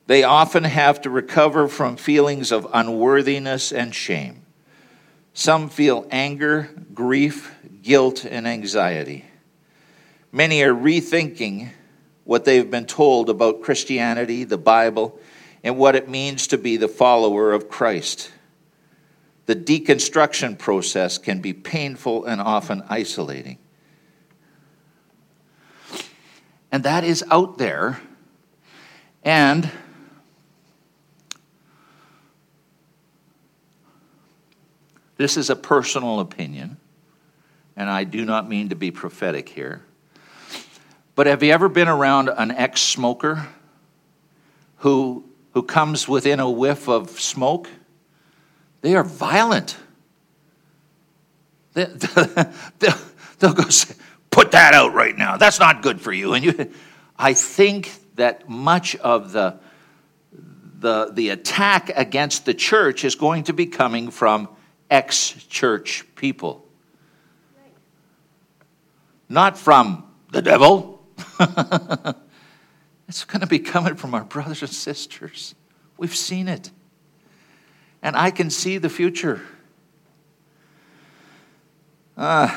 they 0.07 0.23
often 0.23 0.63
have 0.63 1.01
to 1.01 1.09
recover 1.09 1.67
from 1.67 1.97
feelings 1.97 2.51
of 2.51 2.67
unworthiness 2.71 3.71
and 3.71 3.93
shame. 3.93 4.45
Some 5.33 5.67
feel 5.69 6.07
anger, 6.11 6.69
grief, 6.93 7.53
guilt, 7.81 8.23
and 8.23 8.47
anxiety. 8.47 9.25
Many 10.31 10.61
are 10.61 10.73
rethinking 10.73 11.71
what 12.23 12.45
they've 12.45 12.69
been 12.69 12.85
told 12.85 13.29
about 13.29 13.61
Christianity, 13.61 14.43
the 14.43 14.57
Bible, 14.57 15.19
and 15.65 15.79
what 15.79 15.95
it 15.95 16.07
means 16.07 16.45
to 16.45 16.59
be 16.59 16.77
the 16.77 16.87
follower 16.87 17.51
of 17.51 17.67
Christ. 17.67 18.31
The 19.47 19.55
deconstruction 19.55 20.59
process 20.59 21.17
can 21.17 21.41
be 21.41 21.53
painful 21.53 22.25
and 22.25 22.39
often 22.39 22.83
isolating. 22.87 23.57
And 26.71 26.83
that 26.83 27.03
is 27.03 27.23
out 27.31 27.57
there. 27.57 27.99
And 29.23 29.71
this 35.17 35.35
is 35.35 35.49
a 35.49 35.55
personal 35.55 36.19
opinion, 36.19 36.77
and 37.75 37.89
I 37.89 38.03
do 38.03 38.23
not 38.23 38.47
mean 38.47 38.69
to 38.69 38.75
be 38.75 38.91
prophetic 38.91 39.49
here. 39.49 39.83
But 41.15 41.25
have 41.25 41.41
you 41.41 41.51
ever 41.51 41.69
been 41.69 41.87
around 41.87 42.29
an 42.29 42.51
ex 42.51 42.81
smoker 42.81 43.47
who 44.77 45.24
who 45.55 45.63
comes 45.63 46.05
within 46.05 46.41
a 46.41 46.49
whiff 46.49 46.89
of 46.89 47.09
smoke, 47.11 47.69
they 48.81 48.93
are 48.93 49.05
violent. 49.05 49.77
They, 51.73 51.85
will 53.41 53.53
go 53.53 53.69
say, 53.69 53.95
put 54.29 54.51
that 54.51 54.73
out 54.73 54.93
right 54.93 55.17
now. 55.17 55.37
That's 55.37 55.57
not 55.57 55.81
good 55.81 56.01
for 56.01 56.11
you. 56.11 56.33
And 56.33 56.43
you, 56.43 56.71
I 57.17 57.33
think 57.33 57.89
that 58.15 58.49
much 58.49 58.97
of 58.97 59.31
the, 59.31 59.57
the, 60.33 61.11
the 61.13 61.29
attack 61.29 61.89
against 61.95 62.45
the 62.45 62.53
church 62.53 63.05
is 63.05 63.15
going 63.15 63.45
to 63.45 63.53
be 63.53 63.65
coming 63.65 64.11
from 64.11 64.49
ex 64.91 65.29
church 65.47 66.03
people, 66.15 66.65
not 69.29 69.57
from 69.57 70.03
the 70.33 70.41
devil. 70.41 71.01
It's 73.07 73.23
going 73.23 73.41
to 73.41 73.47
be 73.47 73.59
coming 73.59 73.95
from 73.95 74.13
our 74.13 74.23
brothers 74.23 74.61
and 74.61 74.71
sisters. 74.71 75.55
We've 75.97 76.15
seen 76.15 76.47
it. 76.47 76.71
And 78.01 78.15
I 78.15 78.31
can 78.31 78.49
see 78.49 78.77
the 78.77 78.89
future. 78.89 79.41
Uh, 82.17 82.55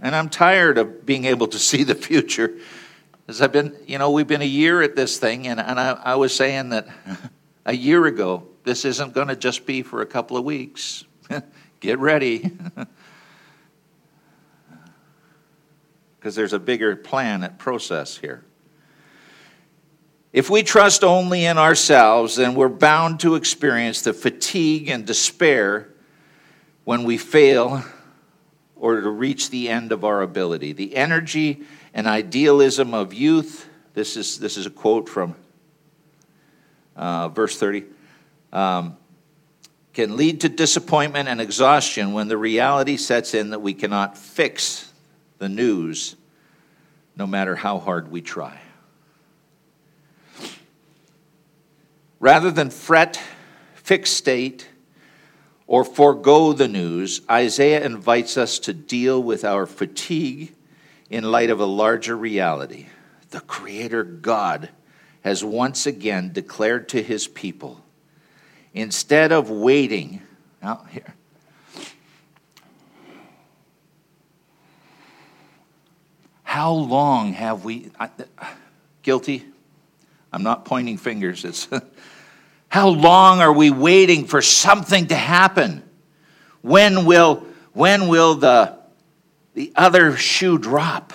and 0.00 0.14
I'm 0.14 0.28
tired 0.28 0.78
of 0.78 1.04
being 1.04 1.24
able 1.24 1.48
to 1.48 1.58
see 1.70 1.84
the 1.84 1.94
future. 1.94 2.56
As 3.26 3.42
I've 3.42 3.52
been, 3.52 3.76
you 3.86 3.98
know, 3.98 4.10
we've 4.10 4.26
been 4.26 4.42
a 4.42 4.46
year 4.46 4.80
at 4.82 4.96
this 4.96 5.18
thing, 5.18 5.46
and, 5.48 5.60
and 5.60 5.78
I, 5.78 5.90
I 5.92 6.14
was 6.14 6.34
saying 6.34 6.70
that 6.70 6.88
a 7.66 7.74
year 7.74 8.06
ago, 8.06 8.46
this 8.64 8.84
isn't 8.84 9.12
going 9.12 9.28
to 9.28 9.36
just 9.36 9.66
be 9.66 9.82
for 9.82 10.02
a 10.02 10.06
couple 10.06 10.36
of 10.36 10.44
weeks. 10.44 11.04
Get 11.80 11.98
ready. 11.98 12.50
Because 16.18 16.34
there's 16.34 16.52
a 16.52 16.58
bigger 16.58 16.96
plan 16.96 17.44
at 17.44 17.58
process 17.58 18.16
here. 18.16 18.44
If 20.32 20.50
we 20.50 20.62
trust 20.62 21.04
only 21.04 21.46
in 21.46 21.56
ourselves, 21.56 22.36
then 22.36 22.54
we're 22.54 22.68
bound 22.68 23.20
to 23.20 23.34
experience 23.34 24.02
the 24.02 24.12
fatigue 24.12 24.88
and 24.88 25.06
despair 25.06 25.88
when 26.84 27.04
we 27.04 27.16
fail 27.16 27.82
or 28.76 29.00
to 29.00 29.08
reach 29.08 29.50
the 29.50 29.68
end 29.68 29.90
of 29.90 30.04
our 30.04 30.20
ability. 30.20 30.72
The 30.72 30.96
energy 30.96 31.62
and 31.94 32.06
idealism 32.06 32.92
of 32.92 33.14
youth, 33.14 33.68
this 33.94 34.16
is, 34.16 34.38
this 34.38 34.56
is 34.56 34.66
a 34.66 34.70
quote 34.70 35.08
from 35.08 35.34
uh, 36.94 37.28
verse 37.28 37.58
30, 37.58 37.84
um, 38.52 38.96
can 39.94 40.16
lead 40.16 40.42
to 40.42 40.48
disappointment 40.48 41.28
and 41.28 41.40
exhaustion 41.40 42.12
when 42.12 42.28
the 42.28 42.36
reality 42.36 42.98
sets 42.98 43.32
in 43.32 43.50
that 43.50 43.60
we 43.60 43.72
cannot 43.72 44.16
fix 44.16 44.92
the 45.38 45.48
news 45.48 46.16
no 47.16 47.26
matter 47.26 47.56
how 47.56 47.78
hard 47.78 48.10
we 48.10 48.20
try. 48.20 48.60
Rather 52.20 52.50
than 52.50 52.70
fret, 52.70 53.20
fixate, 53.82 54.64
or 55.66 55.84
forego 55.84 56.52
the 56.52 56.66
news, 56.66 57.20
Isaiah 57.30 57.84
invites 57.84 58.36
us 58.36 58.58
to 58.60 58.72
deal 58.72 59.22
with 59.22 59.44
our 59.44 59.66
fatigue 59.66 60.54
in 61.10 61.30
light 61.30 61.50
of 61.50 61.60
a 61.60 61.66
larger 61.66 62.16
reality. 62.16 62.86
The 63.30 63.40
Creator 63.40 64.04
God 64.04 64.70
has 65.22 65.44
once 65.44 65.86
again 65.86 66.32
declared 66.32 66.88
to 66.90 67.02
his 67.02 67.28
people 67.28 67.84
instead 68.72 69.32
of 69.32 69.50
waiting, 69.50 70.22
now 70.62 70.86
here. 70.90 71.14
How 76.44 76.72
long 76.72 77.34
have 77.34 77.64
we, 77.64 77.90
I, 78.00 78.10
guilty? 79.02 79.44
I'm 80.32 80.42
not 80.42 80.64
pointing 80.64 80.96
fingers. 80.96 81.44
It's 81.44 81.68
How 82.68 82.88
long 82.88 83.40
are 83.40 83.52
we 83.52 83.70
waiting 83.70 84.26
for 84.26 84.42
something 84.42 85.06
to 85.06 85.14
happen? 85.14 85.82
When 86.60 87.06
will, 87.06 87.46
when 87.72 88.08
will 88.08 88.34
the, 88.34 88.78
the 89.54 89.72
other 89.74 90.16
shoe 90.16 90.58
drop? 90.58 91.12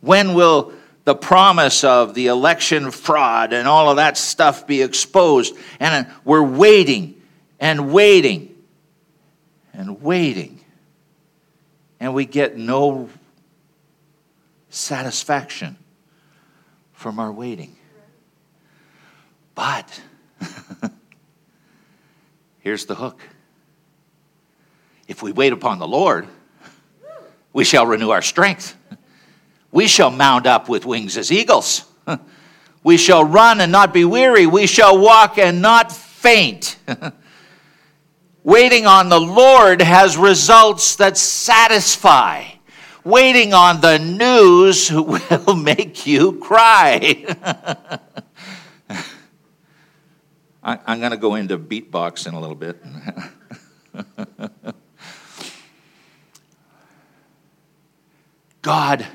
When 0.00 0.34
will 0.34 0.72
the 1.04 1.14
promise 1.14 1.84
of 1.84 2.14
the 2.14 2.28
election 2.28 2.90
fraud 2.90 3.52
and 3.52 3.68
all 3.68 3.90
of 3.90 3.96
that 3.96 4.16
stuff 4.16 4.66
be 4.66 4.82
exposed? 4.82 5.54
And 5.78 6.06
we're 6.24 6.42
waiting 6.42 7.20
and 7.60 7.92
waiting 7.92 8.54
and 9.74 10.00
waiting. 10.00 10.60
And 12.00 12.14
we 12.14 12.24
get 12.24 12.56
no 12.56 13.10
satisfaction 14.70 15.76
from 16.92 17.18
our 17.18 17.32
waiting. 17.32 17.76
But 19.54 20.00
here's 22.60 22.86
the 22.86 22.94
hook. 22.94 23.20
If 25.08 25.22
we 25.22 25.32
wait 25.32 25.52
upon 25.52 25.78
the 25.78 25.88
Lord, 25.88 26.26
we 27.52 27.64
shall 27.64 27.86
renew 27.86 28.10
our 28.10 28.22
strength. 28.22 28.76
We 29.70 29.86
shall 29.86 30.10
mount 30.10 30.46
up 30.46 30.68
with 30.68 30.84
wings 30.86 31.16
as 31.16 31.30
eagles. 31.32 31.84
We 32.86 32.98
shall 32.98 33.24
run 33.24 33.60
and 33.60 33.72
not 33.72 33.92
be 33.92 34.04
weary. 34.04 34.46
We 34.46 34.68
shall 34.68 34.96
walk 34.96 35.38
and 35.38 35.60
not 35.60 35.90
faint. 35.90 36.76
Waiting 38.44 38.86
on 38.86 39.08
the 39.08 39.18
Lord 39.18 39.82
has 39.82 40.16
results 40.16 40.94
that 40.94 41.18
satisfy. 41.18 42.44
Waiting 43.02 43.52
on 43.52 43.80
the 43.80 43.98
news 43.98 44.92
will 44.92 45.56
make 45.56 46.06
you 46.06 46.34
cry. 46.34 47.26
I, 50.66 50.94
am 50.94 50.98
going 50.98 51.12
to 51.12 51.16
go 51.16 51.36
into 51.36 51.56
beatbox 51.58 52.26
in 52.26 52.34
a 52.34 52.40
little 52.40 52.56
bit. 52.56 52.82
God 58.62 59.06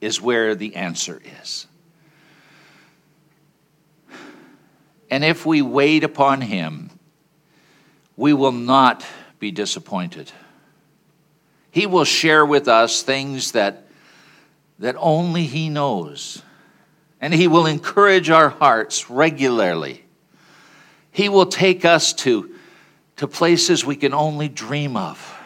is 0.00 0.20
where 0.20 0.56
the 0.56 0.74
answer 0.74 1.22
is. 1.42 1.68
And 5.12 5.22
if 5.22 5.46
we 5.46 5.62
wait 5.62 6.02
upon 6.02 6.40
Him, 6.40 6.90
we 8.16 8.32
will 8.32 8.50
not 8.50 9.06
be 9.38 9.52
disappointed. 9.52 10.32
He 11.70 11.86
will 11.86 12.04
share 12.04 12.44
with 12.44 12.66
us 12.66 13.04
things 13.04 13.52
that, 13.52 13.86
that 14.80 14.96
only 14.98 15.44
He 15.44 15.68
knows. 15.68 16.42
And 17.20 17.32
He 17.32 17.46
will 17.46 17.66
encourage 17.66 18.28
our 18.28 18.48
hearts 18.48 19.08
regularly. 19.08 20.04
He 21.12 21.28
will 21.28 21.46
take 21.46 21.84
us 21.84 22.12
to, 22.14 22.54
to 23.16 23.26
places 23.26 23.84
we 23.84 23.96
can 23.96 24.14
only 24.14 24.48
dream 24.48 24.96
of. 24.96 25.36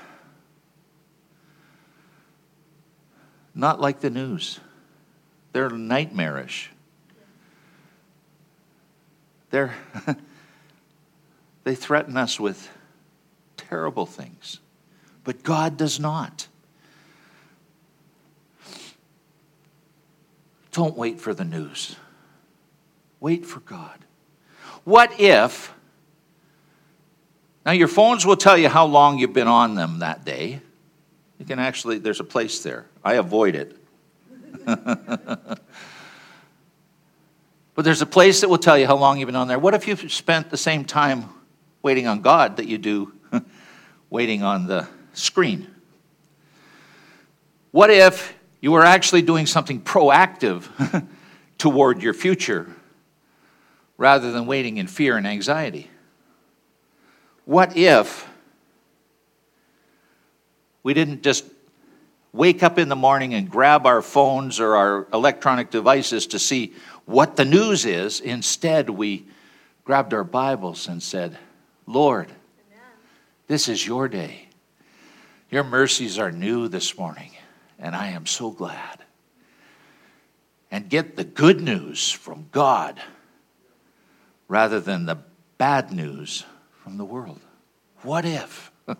Not 3.55 3.81
like 3.81 4.01
the 4.01 4.11
news, 4.11 4.61
they're 5.53 5.71
nightmarish. 5.71 6.71
They're 9.51 9.75
they 11.65 11.77
threaten 11.77 12.17
us 12.17 12.41
with 12.41 12.69
terrible 13.57 14.07
things. 14.07 14.59
But 15.23 15.43
God 15.43 15.77
does 15.77 15.99
not. 16.01 16.49
Don't 20.73 20.97
wait 20.97 21.21
for 21.21 21.33
the 21.33 21.45
news. 21.45 21.97
Wait 23.21 23.47
for 23.47 23.61
God. 23.61 24.04
What 24.85 25.19
if, 25.19 25.73
now 27.67 27.73
your 27.73 27.89
phones 27.89 28.25
will 28.25 28.37
tell 28.37 28.57
you 28.57 28.69
how 28.69 28.87
long 28.87 29.19
you've 29.19 29.33
been 29.33 29.49
on 29.49 29.75
them 29.75 30.01
that 30.01 30.25
day. 30.25 30.61
You 31.39 31.47
can 31.47 31.59
actually, 31.59 31.99
there's 31.99 32.21
a 32.21 32.25
place 32.25 32.63
there. 32.63 32.87
I 33.03 33.15
avoid 33.15 33.55
it. 33.55 33.77
But 37.75 37.85
there's 37.85 38.03
a 38.03 38.07
place 38.07 38.41
that 38.41 38.49
will 38.49 38.59
tell 38.59 38.79
you 38.79 38.87
how 38.87 38.97
long 38.97 39.19
you've 39.19 39.27
been 39.27 39.37
on 39.37 39.49
there. 39.49 39.59
What 39.59 39.75
if 39.75 39.89
you've 39.89 40.13
spent 40.13 40.51
the 40.51 40.57
same 40.57 40.85
time 40.85 41.29
waiting 41.83 42.07
on 42.07 42.21
God 42.23 42.57
that 42.59 42.69
you 42.69 42.79
do 42.79 43.13
waiting 44.11 44.43
on 44.43 44.67
the 44.67 44.87
screen? 45.13 45.69
What 47.73 47.91
if 47.91 48.35
you 48.61 48.71
were 48.71 48.85
actually 48.85 49.23
doing 49.23 49.47
something 49.47 49.81
proactive 49.81 50.69
toward 51.59 52.01
your 52.01 52.15
future 52.15 52.73
rather 53.97 54.33
than 54.33 54.47
waiting 54.47 54.77
in 54.79 54.87
fear 54.87 55.17
and 55.17 55.27
anxiety? 55.27 55.91
What 57.45 57.77
if 57.77 58.29
we 60.83 60.95
didn't 60.95 61.23
just 61.23 61.45
wake 62.35 62.65
up 62.65 62.79
in 62.79 62.89
the 62.89 62.97
morning 62.97 63.33
and 63.33 63.49
grab 63.49 63.87
our 63.87 64.03
phones 64.03 64.59
or 64.59 64.75
our 64.75 65.07
electronic 65.13 65.71
devices 65.71 66.27
to 66.27 66.39
see 66.39 66.75
what 67.07 67.37
the 67.37 67.45
news 67.45 67.85
is. 67.85 68.21
Instead, 68.21 68.91
we 68.91 69.25
grabbed 69.85 70.13
our 70.13 70.25
Bibles 70.25 70.89
and 70.89 71.03
said, 71.03 71.39
Lord, 71.87 72.29
this 73.47 73.69
is 73.69 73.87
your 73.87 74.09
day. 74.09 74.49
Your 75.51 75.63
mercies 75.63 76.19
are 76.19 76.33
new 76.33 76.67
this 76.67 76.99
morning, 76.99 77.31
and 77.79 77.95
I 77.95 78.09
am 78.09 78.27
so 78.27 78.51
glad. 78.51 78.99
And 80.73 80.89
get 80.89 81.15
the 81.15 81.25
good 81.25 81.61
news 81.61 82.11
from 82.11 82.49
God 82.51 83.01
rather 84.49 84.81
than 84.81 85.07
the 85.07 85.19
bad 85.59 85.93
news 85.93 86.45
from 86.83 86.97
the 86.97 87.05
world. 87.05 87.41
What 88.03 88.25
if 88.25 88.71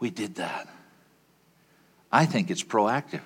we 0.00 0.10
did 0.10 0.36
that? 0.36 0.68
I 2.10 2.26
think 2.26 2.50
it's 2.50 2.62
proactive. 2.62 3.22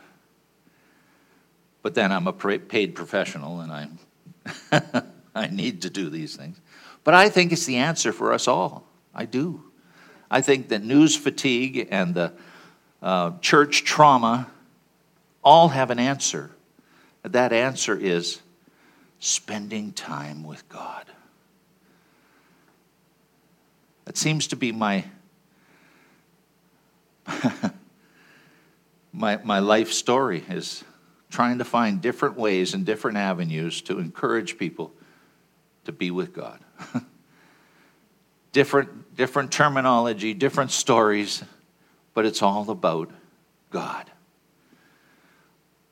But 1.83 1.95
then 1.95 2.13
I'm 2.13 2.27
a 2.27 2.33
paid 2.33 2.95
professional 2.95 3.61
and 3.61 3.73
I'm 3.73 3.99
I 5.35 5.49
need 5.49 5.83
to 5.83 5.91
do 5.91 6.09
these 6.09 6.35
things. 6.35 6.61
But 7.05 7.15
I 7.15 7.29
think 7.29 7.53
it's 7.53 7.67
the 7.67 7.77
answer 7.77 8.13
for 8.13 8.33
us 8.33 8.49
all. 8.49 8.87
I 9.15 9.25
do. 9.25 9.63
I 10.31 10.41
think 10.41 10.69
that 10.69 10.83
news 10.83 11.15
fatigue 11.15 11.89
and 11.91 12.15
the 12.15 12.33
uh, 13.03 13.33
church 13.41 13.85
trauma 13.85 14.51
all 15.45 15.69
have 15.69 15.91
an 15.91 15.99
answer. 15.99 16.51
That 17.23 17.53
answer 17.53 17.97
is 17.97 18.41
spending 19.19 19.93
time 19.93 20.45
with 20.45 20.69
God. 20.69 21.07
That 24.05 24.17
seems 24.17 24.47
to 24.49 24.57
be 24.57 24.73
my 24.73 25.05
my, 29.13 29.37
my 29.43 29.59
life 29.59 29.93
story 29.93 30.45
is 30.49 30.85
trying 31.31 31.59
to 31.59 31.65
find 31.65 32.01
different 32.01 32.37
ways 32.37 32.75
and 32.75 32.87
different 32.87 33.17
avenues 33.17 33.83
to 33.83 33.99
encourage 33.99 34.59
people 34.59 34.93
to 35.85 35.93
be 35.93 36.11
with 36.11 36.33
God. 36.33 36.61
different, 38.53 39.17
different 39.17 39.53
terminology, 39.53 40.35
different 40.35 40.71
stories, 40.71 41.43
but 42.15 42.25
it's 42.25 42.43
all 42.43 42.71
about 42.71 43.11
God. 43.71 44.11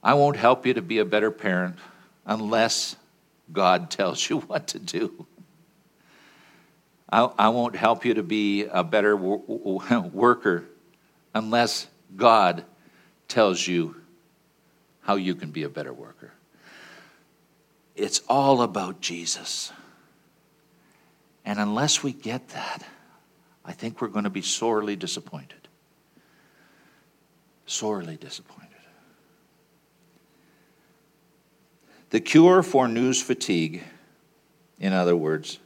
I 0.03 0.15
won't 0.15 0.37
help 0.37 0.67
you 0.67 0.75
to 0.75 0.83
be 0.83 0.99
a 0.99 1.05
better 1.05 1.31
parent 1.31 1.77
unless 2.27 2.97
God 3.53 3.91
tells 3.91 4.29
you 4.29 4.41
what 4.41 4.69
to 4.69 4.79
do. 4.79 5.27
I, 7.11 7.31
I 7.39 7.49
won't 7.51 7.77
help 7.77 8.05
you 8.05 8.15
to 8.15 8.23
be 8.23 8.65
a 8.65 8.83
better 8.83 9.17
worker 9.17 10.65
unless 11.35 11.87
God 12.17 12.65
tells 13.29 13.67
you 13.67 13.97
how 15.03 15.17
you 15.17 15.35
can 15.35 15.51
be 15.51 15.63
a 15.65 15.69
better 15.69 15.93
worker. 15.93 16.33
It's 17.95 18.23
all 18.29 18.63
about 18.63 19.01
Jesus. 19.01 19.73
And 21.45 21.59
unless 21.59 22.03
we 22.03 22.13
get 22.13 22.49
that, 22.49 22.83
I 23.65 23.73
think 23.73 24.01
we're 24.01 24.09
going 24.09 24.25
to 24.25 24.31
be 24.31 24.43
sorely 24.43 24.97
disappointed. 24.97 25.69
Sorely 27.67 28.17
disappointed. 28.17 28.74
The 32.15 32.21
cure 32.21 32.63
for 32.63 32.87
news 32.87 33.21
fatigue, 33.21 33.83
in 34.79 34.93
other 34.93 35.17
words, 35.17 35.59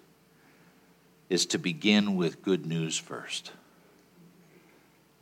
is 1.29 1.45
to 1.45 1.59
begin 1.59 2.17
with 2.17 2.41
good 2.41 2.65
news 2.65 2.97
first. 2.97 3.53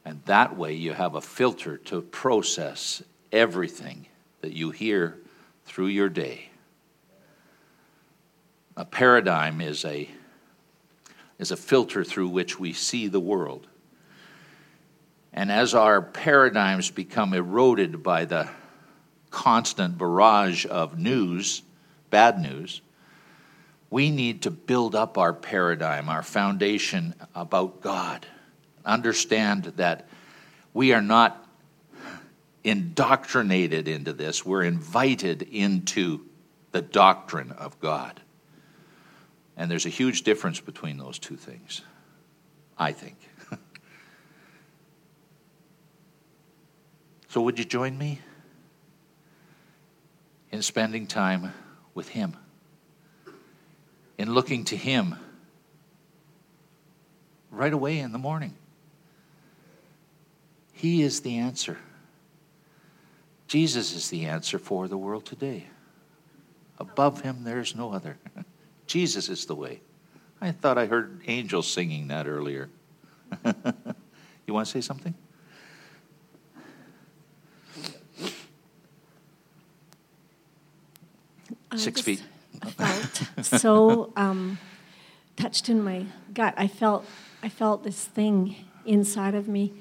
And 0.05 0.23
that 0.27 0.57
way 0.57 0.75
you 0.75 0.93
have 0.93 1.17
a 1.17 1.21
filter 1.21 1.79
to 1.79 2.01
process 2.01 3.03
everything 3.33 4.07
that 4.41 4.53
you 4.53 4.71
hear 4.71 5.19
through 5.65 5.89
your 5.89 6.09
day. 6.09 6.51
A 8.77 8.85
paradigm 8.85 9.61
is 9.61 9.85
a, 9.85 10.09
is 11.41 11.51
a 11.51 11.57
filter 11.57 12.05
through 12.05 12.29
which 12.29 12.61
we 12.61 12.73
see 12.73 13.09
the 13.09 13.19
world. 13.19 13.67
And 15.33 15.51
as 15.51 15.75
our 15.75 16.01
paradigms 16.01 16.93
become 16.93 17.35
eroded 17.35 18.05
by 18.05 18.27
the 18.27 18.49
constant 19.31 19.99
barrage 19.99 20.67
of 20.67 20.99
news, 20.99 21.63
bad 22.11 22.41
news, 22.41 22.81
we 23.91 24.11
need 24.11 24.43
to 24.43 24.51
build 24.51 24.95
up 24.95 25.17
our 25.17 25.33
paradigm, 25.33 26.09
our 26.09 26.23
foundation 26.23 27.15
about 27.35 27.81
God. 27.81 28.27
Understand 28.85 29.65
that 29.77 30.09
we 30.75 30.93
are 30.93 31.03
not 31.03 31.47
indoctrinated 32.65 33.87
into 33.87 34.13
this, 34.13 34.45
we're 34.45 34.65
invited 34.65 35.43
into 35.43 36.27
the 36.73 36.83
doctrine 36.83 37.53
of 37.53 37.79
God. 37.81 38.21
And 39.57 39.71
there's 39.71 39.87
a 39.87 39.91
huge 39.91 40.23
difference 40.23 40.61
between 40.61 40.99
those 40.99 41.19
two 41.19 41.37
things, 41.37 41.81
I 42.77 42.93
think. 42.93 43.17
so, 47.29 47.41
would 47.41 47.59
you 47.59 47.65
join 47.65 47.97
me 47.97 48.21
in 50.51 50.63
spending 50.63 51.07
time 51.07 51.53
with 51.95 52.09
Him, 52.09 52.37
in 54.19 54.33
looking 54.33 54.65
to 54.65 54.77
Him 54.77 55.17
right 57.51 57.73
away 57.73 57.99
in 57.99 58.13
the 58.13 58.19
morning. 58.19 58.55
He 60.73 61.03
is 61.03 61.23
the 61.23 61.39
answer. 61.39 61.79
Jesus 63.49 63.95
is 63.95 64.11
the 64.11 64.27
answer 64.27 64.59
for 64.59 64.89
the 64.89 64.99
world 64.99 65.25
today. 65.25 65.67
Above 66.79 67.23
him, 67.23 67.45
there 67.45 67.61
is 67.61 67.75
no 67.75 67.93
other. 67.93 68.19
Jesus 68.87 69.29
is 69.29 69.47
the 69.47 69.55
way. 69.55 69.81
I 70.41 70.53
thought 70.53 70.77
I 70.77 70.87
heard 70.87 71.23
angels 71.27 71.67
singing 71.67 72.09
that 72.09 72.27
earlier. 72.27 72.69
you 73.45 74.53
want 74.53 74.67
to 74.67 74.73
say 74.73 74.83
something? 74.83 75.15
Six 81.77 82.01
feet. 82.01 82.23
felt 82.63 83.23
so 83.43 84.13
um, 84.17 84.59
touched 85.37 85.69
in 85.69 85.83
my 85.83 86.07
gut. 86.33 86.55
I 86.57 86.67
felt 86.67 87.05
I 87.43 87.49
felt 87.49 87.85
this 87.85 88.05
thing 88.05 88.57
inside 88.85 89.35
of 89.35 89.49
me, 89.49 89.73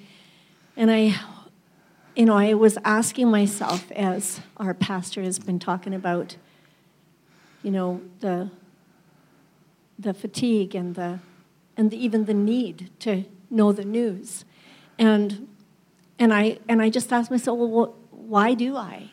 and 0.76 0.92
I, 0.92 1.16
you 2.16 2.26
know, 2.26 2.36
I 2.36 2.54
was 2.54 2.78
asking 2.84 3.30
myself 3.30 3.92
as 3.92 4.42
our 4.58 4.74
pastor 4.74 5.22
has 5.22 5.40
been 5.40 5.60
talking 5.60 5.94
about, 5.94 6.38
you 7.64 7.72
know, 7.72 8.02
the 8.20 8.52
the 9.98 10.14
fatigue 10.14 10.76
and 10.76 10.96
the 10.96 11.20
and 11.78 11.92
the, 11.92 11.98
even 11.98 12.26
the 12.26 12.34
need 12.34 12.90
to 13.00 13.26
know 13.50 13.72
the 13.72 13.86
news, 13.86 14.46
and 15.00 15.48
and 16.20 16.34
I 16.34 16.60
and 16.68 16.82
I 16.82 16.90
just 16.90 17.12
asked 17.12 17.32
myself, 17.32 17.58
well, 17.58 17.70
what, 17.70 17.94
why 18.12 18.54
do 18.54 18.76
I? 18.76 19.12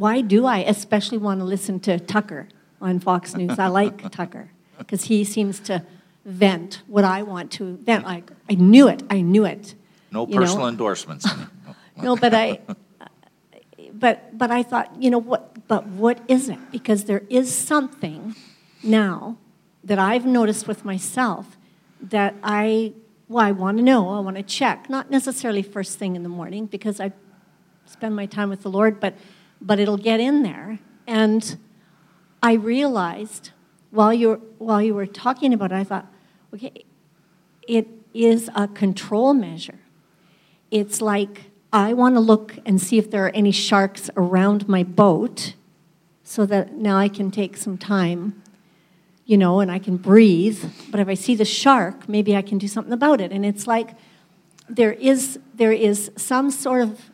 Why 0.00 0.22
do 0.22 0.46
I 0.46 0.60
especially 0.60 1.18
want 1.18 1.40
to 1.40 1.44
listen 1.44 1.78
to 1.80 2.00
Tucker 2.00 2.48
on 2.80 3.00
Fox 3.00 3.36
News? 3.36 3.58
I 3.58 3.66
like 3.66 4.10
Tucker 4.20 4.48
because 4.78 5.04
he 5.04 5.24
seems 5.24 5.60
to 5.60 5.84
vent 6.24 6.80
what 6.86 7.04
I 7.04 7.22
want 7.22 7.52
to 7.52 7.76
vent. 7.76 8.06
Like 8.06 8.30
I 8.48 8.54
knew 8.54 8.88
it, 8.88 9.02
I 9.10 9.20
knew 9.20 9.44
it. 9.44 9.74
No 10.10 10.26
you 10.26 10.36
know? 10.36 10.40
personal 10.40 10.68
endorsements. 10.68 11.28
No, 12.02 12.16
but 12.16 12.32
I, 12.32 12.60
but 13.92 14.38
but 14.38 14.50
I 14.50 14.62
thought, 14.62 15.02
you 15.02 15.10
know 15.10 15.18
what? 15.18 15.68
But 15.68 15.86
what 15.86 16.18
is 16.28 16.48
it? 16.48 16.58
Because 16.72 17.04
there 17.04 17.24
is 17.28 17.54
something 17.54 18.34
now 18.82 19.36
that 19.84 19.98
I've 19.98 20.24
noticed 20.24 20.66
with 20.66 20.82
myself 20.82 21.58
that 22.00 22.34
I, 22.42 22.94
well, 23.28 23.44
I 23.44 23.52
want 23.52 23.76
to 23.76 23.84
know. 23.84 24.08
I 24.16 24.20
want 24.20 24.38
to 24.38 24.42
check. 24.42 24.88
Not 24.88 25.10
necessarily 25.10 25.60
first 25.60 25.98
thing 25.98 26.16
in 26.16 26.22
the 26.22 26.30
morning 26.30 26.64
because 26.64 27.00
I 27.00 27.12
spend 27.84 28.16
my 28.16 28.24
time 28.24 28.48
with 28.48 28.62
the 28.62 28.70
Lord, 28.70 28.98
but 28.98 29.12
but 29.60 29.78
it'll 29.78 29.96
get 29.96 30.20
in 30.20 30.42
there. 30.42 30.78
And 31.06 31.58
I 32.42 32.54
realized 32.54 33.50
while 33.90 34.12
you 34.12 34.28
were, 34.28 34.40
while 34.58 34.82
you 34.82 34.94
were 34.94 35.06
talking 35.06 35.52
about 35.52 35.72
it, 35.72 35.76
I 35.76 35.84
thought, 35.84 36.06
okay, 36.54 36.84
it 37.66 37.88
is 38.14 38.50
a 38.54 38.68
control 38.68 39.34
measure. 39.34 39.78
It's 40.70 41.00
like 41.00 41.50
I 41.72 41.92
want 41.92 42.14
to 42.14 42.20
look 42.20 42.58
and 42.64 42.80
see 42.80 42.98
if 42.98 43.10
there 43.10 43.26
are 43.26 43.30
any 43.30 43.52
sharks 43.52 44.10
around 44.16 44.68
my 44.68 44.82
boat 44.82 45.54
so 46.24 46.46
that 46.46 46.74
now 46.74 46.96
I 46.96 47.08
can 47.08 47.30
take 47.30 47.56
some 47.56 47.76
time, 47.76 48.40
you 49.24 49.36
know, 49.36 49.60
and 49.60 49.70
I 49.70 49.78
can 49.78 49.96
breathe. 49.96 50.64
But 50.90 51.00
if 51.00 51.08
I 51.08 51.14
see 51.14 51.34
the 51.34 51.44
shark, 51.44 52.08
maybe 52.08 52.36
I 52.36 52.42
can 52.42 52.58
do 52.58 52.68
something 52.68 52.92
about 52.92 53.20
it. 53.20 53.32
And 53.32 53.44
it's 53.44 53.66
like 53.66 53.90
there 54.68 54.92
is, 54.92 55.38
there 55.54 55.72
is 55.72 56.10
some 56.16 56.50
sort 56.50 56.82
of 56.82 57.09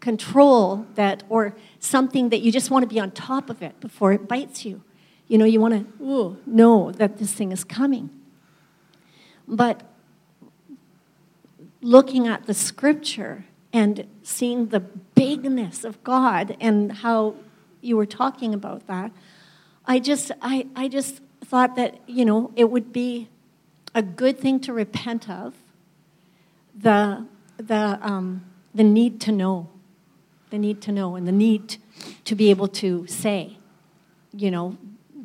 control 0.00 0.86
that, 0.94 1.22
or 1.28 1.54
something 1.78 2.30
that 2.30 2.40
you 2.40 2.50
just 2.50 2.70
want 2.70 2.82
to 2.82 2.92
be 2.92 2.98
on 2.98 3.10
top 3.10 3.50
of 3.50 3.62
it 3.62 3.78
before 3.80 4.12
it 4.12 4.26
bites 4.26 4.64
you. 4.64 4.82
You 5.28 5.38
know, 5.38 5.44
you 5.44 5.60
want 5.60 5.98
to 5.98 6.38
know 6.46 6.90
that 6.90 7.18
this 7.18 7.32
thing 7.32 7.52
is 7.52 7.62
coming. 7.62 8.10
But 9.46 9.82
looking 11.82 12.26
at 12.26 12.46
the 12.46 12.54
scripture 12.54 13.44
and 13.72 14.06
seeing 14.22 14.66
the 14.66 14.80
bigness 14.80 15.84
of 15.84 16.02
God 16.02 16.56
and 16.60 16.92
how 16.92 17.36
you 17.80 17.96
were 17.96 18.06
talking 18.06 18.54
about 18.54 18.86
that, 18.86 19.12
I 19.86 19.98
just, 19.98 20.32
I, 20.42 20.66
I 20.74 20.88
just 20.88 21.20
thought 21.44 21.76
that, 21.76 22.00
you 22.06 22.24
know, 22.24 22.52
it 22.56 22.70
would 22.70 22.92
be 22.92 23.28
a 23.94 24.02
good 24.02 24.38
thing 24.38 24.60
to 24.60 24.72
repent 24.72 25.28
of 25.28 25.54
the, 26.76 27.26
the, 27.56 27.98
um, 28.02 28.44
the 28.74 28.84
need 28.84 29.20
to 29.22 29.32
know, 29.32 29.68
the 30.50 30.58
need 30.58 30.80
to 30.82 30.92
know, 30.92 31.16
and 31.16 31.26
the 31.26 31.32
need 31.32 31.76
to 32.24 32.34
be 32.34 32.50
able 32.50 32.68
to 32.68 33.06
say, 33.06 33.58
you 34.32 34.50
know, 34.50 34.76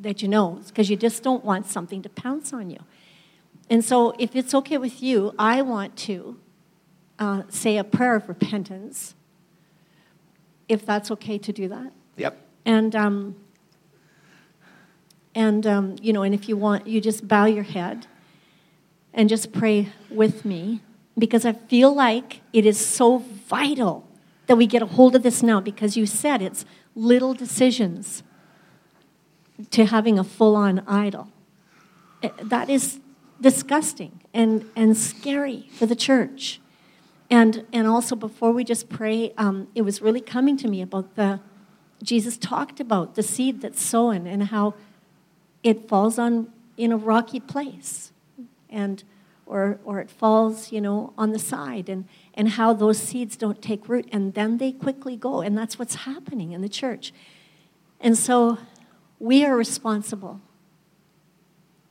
that 0.01 0.21
you 0.21 0.27
know, 0.27 0.61
because 0.67 0.89
you 0.89 0.95
just 0.95 1.23
don't 1.23 1.43
want 1.43 1.65
something 1.65 2.01
to 2.03 2.09
pounce 2.09 2.53
on 2.53 2.69
you. 2.69 2.79
And 3.69 3.83
so, 3.83 4.13
if 4.19 4.35
it's 4.35 4.53
okay 4.53 4.77
with 4.77 5.01
you, 5.01 5.33
I 5.39 5.61
want 5.61 5.95
to 5.97 6.37
uh, 7.17 7.43
say 7.49 7.77
a 7.77 7.83
prayer 7.83 8.15
of 8.15 8.29
repentance, 8.29 9.15
if 10.69 10.85
that's 10.85 11.09
okay 11.11 11.37
to 11.39 11.51
do 11.51 11.67
that. 11.69 11.91
Yep. 12.17 12.37
And 12.65 12.95
um, 12.95 13.35
and 15.33 15.65
um, 15.65 15.95
you 16.01 16.13
know, 16.13 16.21
and 16.21 16.33
if 16.33 16.47
you 16.47 16.57
want, 16.57 16.87
you 16.87 17.01
just 17.01 17.27
bow 17.27 17.45
your 17.45 17.63
head 17.63 18.07
and 19.13 19.29
just 19.29 19.51
pray 19.51 19.89
with 20.09 20.45
me, 20.45 20.81
because 21.17 21.45
I 21.45 21.53
feel 21.53 21.93
like 21.95 22.41
it 22.53 22.65
is 22.65 22.77
so 22.77 23.17
vital 23.17 24.07
that 24.47 24.55
we 24.55 24.67
get 24.67 24.81
a 24.81 24.85
hold 24.85 25.15
of 25.15 25.23
this 25.23 25.41
now. 25.43 25.59
Because 25.59 25.97
you 25.97 26.05
said 26.05 26.41
it's 26.41 26.65
little 26.95 27.33
decisions 27.33 28.23
to 29.71 29.85
having 29.85 30.19
a 30.19 30.23
full-on 30.23 30.79
idol. 30.87 31.29
Eh, 32.21 32.29
that 32.41 32.69
is 32.69 32.99
disgusting 33.39 34.21
and, 34.33 34.65
and 34.75 34.97
scary 34.97 35.69
for 35.73 35.85
the 35.85 35.95
church. 35.95 36.59
And, 37.29 37.65
and 37.73 37.87
also, 37.87 38.15
before 38.15 38.51
we 38.51 38.63
just 38.63 38.89
pray, 38.89 39.33
um, 39.37 39.67
it 39.73 39.81
was 39.81 40.01
really 40.01 40.21
coming 40.21 40.57
to 40.57 40.67
me 40.67 40.81
about 40.81 41.15
the, 41.15 41.39
Jesus 42.03 42.37
talked 42.37 42.79
about 42.79 43.15
the 43.15 43.23
seed 43.23 43.61
that's 43.61 43.81
sown 43.81 44.27
and 44.27 44.43
how 44.43 44.75
it 45.63 45.87
falls 45.87 46.19
on 46.19 46.51
in 46.77 46.91
a 46.91 46.97
rocky 46.97 47.39
place. 47.39 48.11
And, 48.69 49.03
or, 49.45 49.79
or 49.85 49.99
it 49.99 50.09
falls, 50.09 50.71
you 50.71 50.81
know, 50.81 51.13
on 51.17 51.31
the 51.31 51.39
side, 51.39 51.89
and, 51.89 52.05
and 52.35 52.49
how 52.49 52.73
those 52.73 52.99
seeds 52.99 53.37
don't 53.37 53.61
take 53.61 53.87
root, 53.87 54.07
and 54.11 54.33
then 54.33 54.57
they 54.57 54.73
quickly 54.73 55.15
go. 55.15 55.41
And 55.41 55.57
that's 55.57 55.79
what's 55.79 55.95
happening 55.95 56.51
in 56.51 56.61
the 56.61 56.69
church. 56.69 57.13
And 58.01 58.17
so 58.17 58.59
we 59.19 59.45
are 59.45 59.55
responsible 59.55 60.41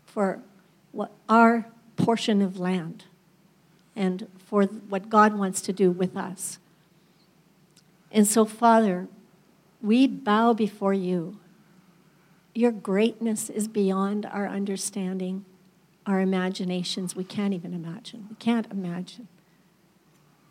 for 0.04 0.42
what 0.92 1.10
our 1.28 1.66
portion 1.96 2.42
of 2.42 2.58
land 2.58 3.04
and 3.96 4.28
for 4.36 4.64
what 4.64 5.08
God 5.08 5.38
wants 5.38 5.62
to 5.62 5.72
do 5.72 5.90
with 5.90 6.16
us. 6.16 6.58
And 8.12 8.26
so, 8.26 8.44
Father, 8.44 9.08
we 9.80 10.06
bow 10.06 10.52
before 10.52 10.94
you. 10.94 11.38
Your 12.54 12.70
greatness 12.70 13.50
is 13.50 13.66
beyond 13.66 14.26
our 14.26 14.46
understanding, 14.46 15.44
our 16.06 16.20
imaginations. 16.20 17.16
We 17.16 17.24
can't 17.24 17.54
even 17.54 17.74
imagine. 17.74 18.26
We 18.28 18.36
can't 18.36 18.70
imagine 18.70 19.26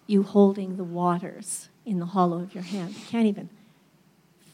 you 0.07 0.23
holding 0.23 0.77
the 0.77 0.83
waters 0.83 1.69
in 1.85 1.99
the 1.99 2.07
hollow 2.07 2.39
of 2.39 2.53
your 2.53 2.63
hand. 2.63 2.95
We 2.95 3.01
can't 3.01 3.27
even 3.27 3.49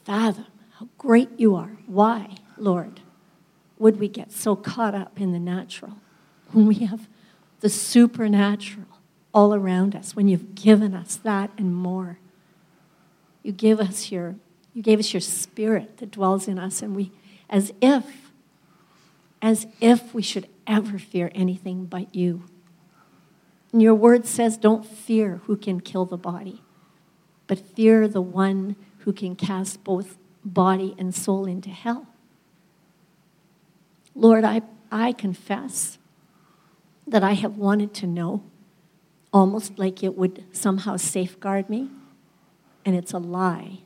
fathom 0.04 0.46
how 0.78 0.88
great 0.98 1.30
you 1.38 1.56
are. 1.56 1.78
Why, 1.88 2.36
Lord, 2.58 3.02
would 3.78 4.00
we 4.00 4.08
get 4.08 4.32
so 4.32 4.56
caught 4.56 4.96
up 4.96 5.20
in 5.20 5.32
the 5.32 5.40
natural 5.40 5.98
when 6.52 6.68
we 6.68 6.76
have 6.76 7.08
the 7.60 7.70
supernatural 7.70 8.88
all 9.34 9.54
around 9.54 9.96
us, 9.96 10.16
when 10.16 10.28
you've 10.28 10.56
given 10.56 10.94
us 10.94 11.16
that 11.18 11.52
and 11.58 11.76
more? 11.76 12.20
You 13.44 13.52
give 13.52 13.80
us 13.80 14.12
your 14.12 14.36
you 14.74 14.84
gave 14.84 15.00
us 15.00 15.14
your 15.14 15.22
spirit 15.22 15.98
that 15.98 16.12
dwells 16.12 16.48
in 16.48 16.60
us 16.60 16.82
and 16.82 16.96
we 16.96 17.12
as 17.50 17.74
if 17.82 18.32
as 19.42 19.68
if 19.82 20.14
we 20.14 20.22
should 20.22 20.48
ever 20.68 21.00
fear 21.00 21.32
anything 21.34 21.86
but 21.86 22.14
you. 22.14 22.44
And 23.72 23.82
your 23.82 23.96
word 23.96 24.26
says 24.26 24.58
don't 24.58 24.86
fear 24.86 25.42
who 25.46 25.56
can 25.56 25.80
kill 25.80 26.06
the 26.06 26.18
body, 26.18 26.64
but 27.48 27.60
fear 27.60 28.08
the 28.08 28.22
one 28.22 28.76
who 29.00 29.14
can 29.14 29.36
cast 29.36 29.84
both 29.84 30.18
body 30.44 30.96
and 30.98 31.14
soul 31.14 31.46
into 31.46 31.70
hell. 31.70 32.08
Lord, 34.16 34.44
I, 34.44 34.62
I 34.92 35.12
confess 35.12 35.98
that 37.08 37.24
I 37.24 37.34
have 37.34 37.58
wanted 37.58 37.94
to 37.96 38.08
know, 38.08 38.44
almost 39.32 39.78
like 39.78 40.04
it 40.04 40.18
would 40.18 40.44
somehow 40.52 40.98
safeguard 40.98 41.70
me, 41.70 41.90
and 42.86 42.96
it's 42.96 43.14
a 43.14 43.18
lie. 43.18 43.80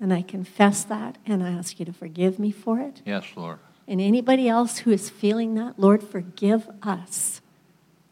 And 0.00 0.12
I 0.12 0.22
confess 0.22 0.84
that, 0.84 1.18
and 1.26 1.42
I 1.42 1.50
ask 1.50 1.78
you 1.78 1.84
to 1.86 1.92
forgive 1.92 2.38
me 2.38 2.50
for 2.50 2.78
it. 2.78 3.02
Yes, 3.04 3.24
Lord. 3.36 3.58
And 3.86 4.00
anybody 4.00 4.48
else 4.48 4.78
who 4.78 4.90
is 4.92 5.10
feeling 5.10 5.54
that, 5.54 5.78
Lord, 5.78 6.02
forgive 6.02 6.70
us 6.82 7.40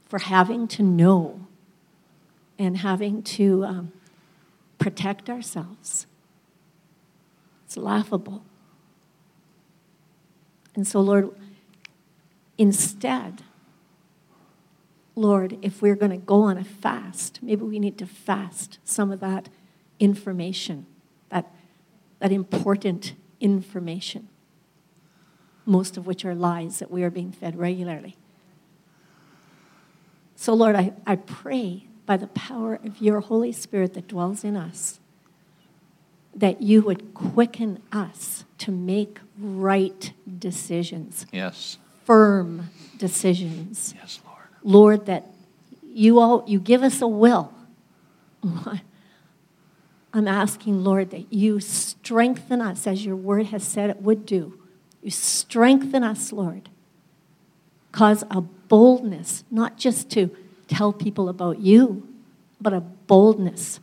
for 0.08 0.18
having 0.18 0.66
to 0.66 0.82
know 0.82 1.46
and 2.58 2.78
having 2.78 3.22
to 3.22 3.64
um, 3.64 3.92
protect 4.78 5.30
ourselves. 5.30 6.06
It's 7.66 7.76
laughable. 7.76 8.42
And 10.74 10.86
so, 10.86 11.00
Lord, 11.00 11.30
instead, 12.56 13.42
Lord, 15.14 15.58
if 15.60 15.82
we're 15.82 15.96
going 15.96 16.12
to 16.12 16.16
go 16.16 16.42
on 16.42 16.56
a 16.56 16.64
fast, 16.64 17.40
maybe 17.42 17.62
we 17.64 17.78
need 17.78 17.98
to 17.98 18.06
fast 18.06 18.78
some 18.84 19.10
of 19.10 19.20
that 19.20 19.48
information, 19.98 20.86
that, 21.28 21.52
that 22.20 22.32
important 22.32 23.14
information, 23.40 24.28
most 25.66 25.96
of 25.96 26.06
which 26.06 26.24
are 26.24 26.34
lies 26.34 26.78
that 26.78 26.90
we 26.90 27.02
are 27.02 27.10
being 27.10 27.32
fed 27.32 27.58
regularly. 27.58 28.16
So, 30.40 30.54
Lord, 30.54 30.76
I, 30.76 30.92
I 31.04 31.16
pray 31.16 31.88
by 32.06 32.16
the 32.16 32.28
power 32.28 32.78
of 32.84 33.02
your 33.02 33.18
Holy 33.18 33.50
Spirit 33.50 33.94
that 33.94 34.06
dwells 34.06 34.44
in 34.44 34.56
us 34.56 35.00
that 36.32 36.62
you 36.62 36.80
would 36.82 37.12
quicken 37.12 37.82
us 37.90 38.44
to 38.58 38.70
make 38.70 39.18
right 39.36 40.12
decisions. 40.38 41.26
Yes. 41.32 41.78
Firm 42.04 42.70
decisions. 42.98 43.92
Yes, 43.96 44.20
Lord. 44.24 44.38
Lord, 44.62 45.06
that 45.06 45.26
you 45.82 46.20
all 46.20 46.44
you 46.46 46.60
give 46.60 46.84
us 46.84 47.02
a 47.02 47.08
will. 47.08 47.52
I'm 50.14 50.28
asking, 50.28 50.84
Lord, 50.84 51.10
that 51.10 51.32
you 51.32 51.58
strengthen 51.58 52.60
us 52.60 52.86
as 52.86 53.04
your 53.04 53.16
word 53.16 53.46
has 53.46 53.64
said 53.64 53.90
it 53.90 54.02
would 54.02 54.24
do. 54.24 54.56
You 55.02 55.10
strengthen 55.10 56.04
us, 56.04 56.32
Lord. 56.32 56.68
Cause 57.98 58.22
a 58.30 58.40
boldness, 58.40 59.42
not 59.50 59.76
just 59.76 60.08
to 60.10 60.30
tell 60.68 60.92
people 60.92 61.28
about 61.28 61.58
you, 61.58 62.06
but 62.60 62.72
a 62.72 62.80
boldness 62.80 63.80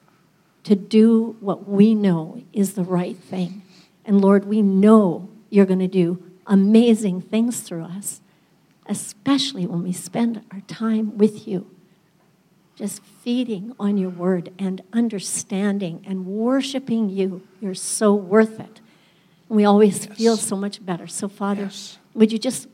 to 0.64 0.74
do 0.74 1.36
what 1.42 1.68
we 1.68 1.94
know 1.94 2.42
is 2.54 2.76
the 2.76 2.86
right 2.86 3.18
thing. 3.18 3.62
And 4.06 4.22
Lord, 4.22 4.46
we 4.46 4.62
know 4.62 5.28
you're 5.50 5.66
going 5.66 5.80
to 5.80 5.90
do 5.90 6.24
amazing 6.48 7.24
things 7.24 7.60
through 7.60 7.84
us, 7.84 8.22
especially 8.86 9.68
when 9.68 9.84
we 9.84 9.92
spend 9.92 10.46
our 10.50 10.62
time 10.62 11.18
with 11.18 11.46
you, 11.46 11.70
just 12.78 13.04
feeding 13.04 13.74
on 13.78 13.98
your 13.98 14.12
word 14.12 14.54
and 14.58 14.82
understanding 14.94 16.02
and 16.08 16.26
worshiping 16.26 17.10
you. 17.10 17.46
You're 17.60 17.74
so 17.74 18.16
worth 18.16 18.62
it. 18.62 18.80
And 19.50 19.58
we 19.58 19.66
always 19.66 20.06
yes. 20.06 20.18
feel 20.18 20.38
so 20.38 20.56
much 20.56 20.86
better. 20.86 21.06
So, 21.06 21.28
Father, 21.28 21.64
yes. 21.64 21.98
would 22.14 22.32
you 22.32 22.40
just 22.40 22.70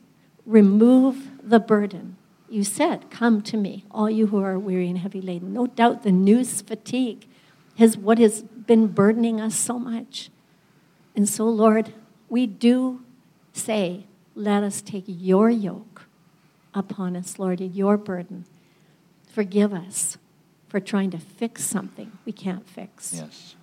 remove 0.46 1.31
the 1.42 1.60
burden? 1.60 2.16
You 2.48 2.64
said, 2.64 3.10
Come 3.10 3.42
to 3.42 3.56
me, 3.56 3.84
all 3.90 4.10
you 4.10 4.28
who 4.28 4.42
are 4.42 4.58
weary 4.58 4.88
and 4.88 4.98
heavy 4.98 5.20
laden. 5.20 5.52
No 5.52 5.66
doubt 5.66 6.02
the 6.02 6.12
news 6.12 6.60
fatigue 6.60 7.26
has 7.78 7.96
what 7.96 8.18
has 8.18 8.42
been 8.42 8.88
burdening 8.88 9.40
us 9.40 9.54
so 9.54 9.78
much. 9.78 10.30
And 11.14 11.28
so, 11.28 11.48
Lord, 11.48 11.92
we 12.28 12.46
do 12.46 13.02
say, 13.52 14.06
let 14.34 14.62
us 14.62 14.80
take 14.80 15.04
your 15.06 15.50
yoke 15.50 16.06
upon 16.74 17.16
us, 17.16 17.38
Lord, 17.38 17.60
and 17.60 17.74
your 17.74 17.96
burden. 17.96 18.46
Forgive 19.28 19.72
us 19.72 20.16
for 20.68 20.80
trying 20.80 21.10
to 21.10 21.18
fix 21.18 21.64
something 21.64 22.12
we 22.24 22.32
can't 22.32 22.66
fix. 22.66 23.12
Yes. 23.14 23.56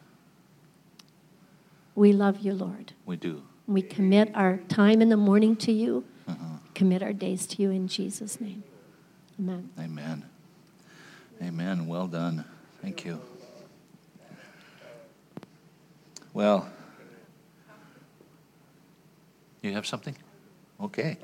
We 1.95 2.13
love 2.13 2.39
you, 2.39 2.53
Lord. 2.53 2.93
We 3.05 3.15
do. 3.15 3.43
We 3.67 3.81
commit 3.81 4.31
our 4.35 4.57
time 4.57 5.01
in 5.01 5.09
the 5.09 5.17
morning 5.17 5.55
to 5.57 5.71
you. 5.71 6.05
Commit 6.79 7.03
our 7.03 7.11
days 7.11 7.45
to 7.45 7.61
you 7.61 7.71
in 7.71 7.89
Jesus' 7.89 8.39
name. 8.39 8.63
Amen. 9.37 9.69
Amen. 9.77 10.25
Amen. 11.43 11.87
Well 11.87 12.07
done. 12.07 12.45
Thank 12.81 13.03
you. 13.03 13.19
Well, 16.33 16.69
you 19.61 19.73
have 19.73 19.85
something? 19.85 20.15
Okay. 20.79 21.17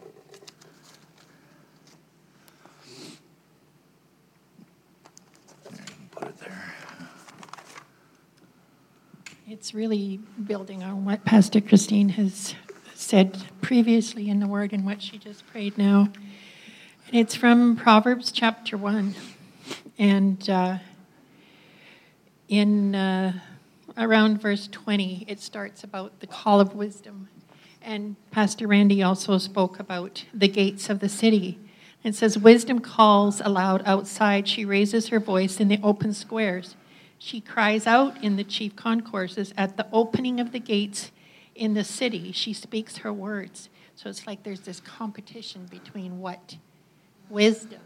Put 6.12 6.28
it 6.28 6.38
there. 6.40 6.74
It's 9.48 9.74
really 9.74 10.20
building 10.46 10.84
on 10.84 11.06
what 11.06 11.24
Pastor 11.24 11.62
Christine 11.62 12.10
has 12.10 12.56
said 13.06 13.44
previously 13.62 14.30
in 14.30 14.40
the 14.40 14.48
Word 14.48 14.74
and 14.74 14.86
what 14.86 15.02
she 15.02 15.18
just 15.18 15.46
prayed 15.48 15.78
now. 15.78 16.10
And 17.08 17.16
it's 17.16 17.36
from 17.36 17.76
Proverbs 17.76 18.32
chapter 18.32 18.78
1. 18.78 19.16
And 19.98 20.50
uh, 20.50 20.78
in. 22.48 22.96
Uh, 22.96 23.34
around 23.98 24.42
verse 24.42 24.68
20, 24.72 25.26
it 25.28 25.40
starts 25.40 25.84
about 25.84 26.20
the 26.20 26.28
call 26.28 26.60
of 26.60 26.76
wisdom. 26.76 27.30
And 27.82 28.16
Pastor 28.32 28.68
Randy 28.68 29.02
also 29.04 29.38
spoke 29.38 29.80
about 29.80 30.26
the 30.34 30.48
gates 30.48 30.90
of 30.90 31.00
the 31.00 31.10
city. 31.10 31.60
It 32.04 32.16
says, 32.16 32.38
Wisdom 32.38 32.80
calls 32.80 33.42
aloud 33.42 33.84
outside. 33.86 34.48
She 34.48 34.66
raises 34.66 35.10
her 35.10 35.20
voice 35.20 35.60
in 35.60 35.68
the 35.68 35.80
open 35.82 36.14
squares. 36.14 36.76
She 37.18 37.40
cries 37.42 37.88
out 37.88 38.22
in 38.24 38.36
the 38.36 38.44
chief 38.44 38.76
concourses 38.76 39.54
at 39.58 39.78
the 39.78 39.88
opening 39.94 40.40
of 40.40 40.52
the 40.52 40.60
gates 40.60 41.12
in 41.56 41.74
the 41.74 41.84
city. 41.84 42.32
She 42.32 42.54
speaks 42.54 42.98
her 42.98 43.12
words. 43.12 43.70
So 43.96 44.10
it's 44.10 44.28
like 44.28 44.44
there's 44.44 44.62
this 44.62 44.82
competition 44.82 45.68
between 45.72 46.20
what 46.20 46.58
wisdom 47.30 47.82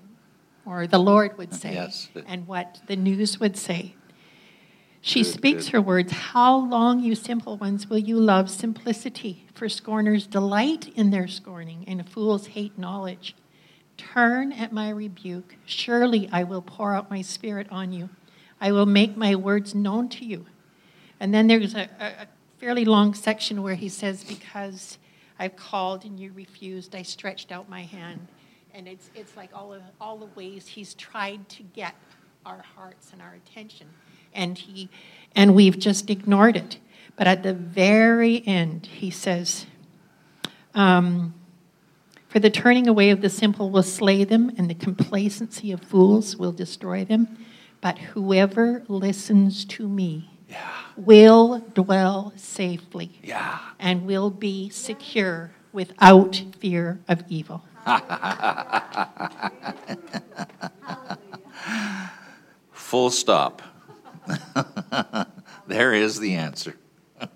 or 0.66 0.88
the 0.88 1.00
Lord 1.00 1.38
would 1.38 1.54
say 1.54 1.74
yes. 1.74 2.10
and 2.28 2.48
what 2.48 2.82
the 2.88 2.96
news 2.96 3.40
would 3.40 3.58
say. 3.58 3.96
She 5.02 5.24
good, 5.24 5.34
speaks 5.34 5.66
good. 5.66 5.74
her 5.74 5.82
words. 5.82 6.12
How 6.12 6.58
long, 6.58 7.00
you 7.00 7.16
simple 7.16 7.58
ones, 7.58 7.90
will 7.90 8.00
you 8.00 8.20
love 8.20 8.50
simplicity? 8.50 9.46
For 9.54 9.70
scorners 9.70 10.28
delight 10.28 10.90
in 10.96 11.10
their 11.10 11.28
scorning, 11.28 11.86
and 11.88 12.08
fools 12.08 12.48
hate 12.48 12.78
knowledge. 12.78 13.36
Turn 13.98 14.52
at 14.52 14.74
my 14.74 14.90
rebuke. 14.90 15.56
Surely 15.66 16.30
I 16.32 16.44
will 16.44 16.62
pour 16.62 16.94
out 16.94 17.10
my 17.10 17.22
spirit 17.22 17.68
on 17.72 17.94
you. 17.94 18.10
I 18.60 18.72
will 18.72 18.86
make 18.86 19.16
my 19.16 19.36
words 19.36 19.74
known 19.74 20.10
to 20.10 20.26
you. 20.26 20.46
And 21.20 21.34
then 21.34 21.48
there's 21.48 21.76
a, 21.76 21.90
a 22.00 22.28
fairly 22.60 22.86
long 22.86 23.14
section 23.14 23.62
where 23.62 23.76
he 23.76 23.90
says, 23.90 24.24
Because 24.24 24.98
I've 25.38 25.56
called 25.56 26.06
and 26.06 26.20
you 26.20 26.32
refused, 26.34 26.96
I 26.96 27.02
stretched 27.02 27.52
out 27.52 27.70
my 27.70 27.84
hand. 27.84 28.28
And 28.74 28.88
it's, 28.88 29.10
it's 29.16 29.36
like 29.36 29.50
all, 29.54 29.74
of, 29.74 29.82
all 30.00 30.18
the 30.18 30.30
ways 30.36 30.68
he's 30.68 30.94
tried 30.94 31.50
to 31.50 31.64
get 31.64 31.96
our 32.46 32.64
hearts 32.76 33.12
and 33.14 33.22
our 33.22 33.34
attention 33.34 33.88
and 34.34 34.58
he 34.58 34.90
and 35.36 35.56
we've 35.56 35.78
just 35.78 36.10
ignored 36.10 36.56
it. 36.56 36.78
But 37.16 37.28
at 37.28 37.44
the 37.44 37.54
very 37.54 38.46
end, 38.48 38.86
he 38.86 39.12
says, 39.12 39.66
um, 40.74 41.34
"For 42.28 42.40
the 42.40 42.50
turning 42.50 42.88
away 42.88 43.10
of 43.10 43.22
the 43.22 43.30
simple 43.30 43.70
will 43.70 43.84
slay 43.84 44.24
them, 44.24 44.52
and 44.58 44.70
the 44.70 44.76
complacency 44.76 45.72
of 45.72 45.82
fools 45.82 46.38
will 46.38 46.52
destroy 46.52 47.04
them. 47.04 47.38
But 47.82 47.98
whoever 48.00 48.84
listens 48.88 49.66
to 49.66 49.88
me." 49.88 50.30
Yeah. 50.50 50.89
Will 51.00 51.60
dwell 51.74 52.34
safely 52.36 53.20
yeah. 53.24 53.60
and 53.80 54.06
will 54.06 54.30
be 54.30 54.70
secure 54.70 55.52
without 55.72 56.44
fear 56.60 57.00
of 57.08 57.24
evil. 57.30 57.64
Full 62.72 63.12
stop. 63.12 63.62
there 65.68 65.94
is 65.94 66.20
the 66.20 66.36
answer. 66.36 66.76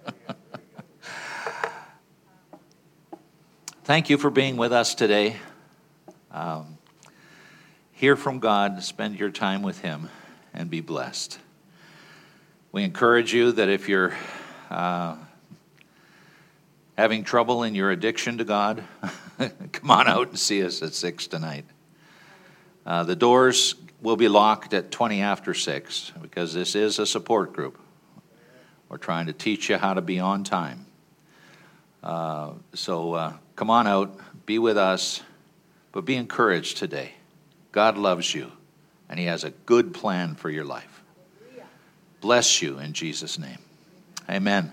Thank 3.84 4.10
you 4.10 4.18
for 4.18 4.30
being 4.30 4.58
with 4.58 4.74
us 4.74 4.94
today. 4.96 5.38
Um, 6.32 6.78
hear 7.92 8.16
from 8.16 8.40
God, 8.40 8.84
spend 8.84 9.20
your 9.20 9.30
time 9.30 9.62
with 9.62 9.80
Him, 9.80 10.10
and 10.54 10.70
be 10.70 10.82
blessed. 10.82 11.40
We 12.74 12.84
encourage 12.84 13.36
you 13.36 13.52
that 13.52 13.70
if 13.70 13.88
you're 13.88 14.16
uh, 14.72 15.16
having 16.98 17.24
trouble 17.24 17.62
in 17.62 17.76
your 17.76 17.92
addiction 17.92 18.40
to 18.40 18.44
God, 18.46 18.84
come 19.72 19.92
on 19.92 20.08
out 20.08 20.30
and 20.30 20.40
see 20.40 20.66
us 20.66 20.82
at 20.82 20.96
6 20.96 21.28
tonight. 21.28 21.66
Uh, 22.84 23.04
the 23.04 23.16
doors 23.16 23.76
will 24.02 24.16
be 24.16 24.28
locked 24.28 24.74
at 24.74 24.90
20 24.90 25.22
after 25.22 25.54
6 25.54 26.14
because 26.20 26.56
this 26.56 26.74
is 26.74 26.98
a 26.98 27.06
support 27.06 27.54
group. 27.54 27.80
We're 28.90 28.98
trying 28.98 29.28
to 29.28 29.34
teach 29.34 29.70
you 29.70 29.78
how 29.78 29.94
to 29.94 30.02
be 30.02 30.20
on 30.20 30.44
time. 30.44 30.88
Uh, 32.02 32.54
so 32.74 33.14
uh, 33.14 33.34
come 33.56 33.70
on 33.70 33.86
out, 33.86 34.20
be 34.48 34.58
with 34.58 34.80
us, 34.80 35.22
but 35.92 36.06
be 36.06 36.16
encouraged 36.16 36.78
today. 36.78 37.12
God 37.72 38.00
loves 38.00 38.34
you, 38.34 38.52
and 39.10 39.20
He 39.20 39.28
has 39.28 39.44
a 39.44 39.52
good 39.52 39.94
plan 39.94 40.34
for 40.34 40.50
your 40.50 40.66
life. 40.66 40.93
Bless 42.24 42.62
you 42.62 42.80
in 42.80 42.94
Jesus' 42.94 43.38
name. 43.38 43.58
Amen. 44.30 44.72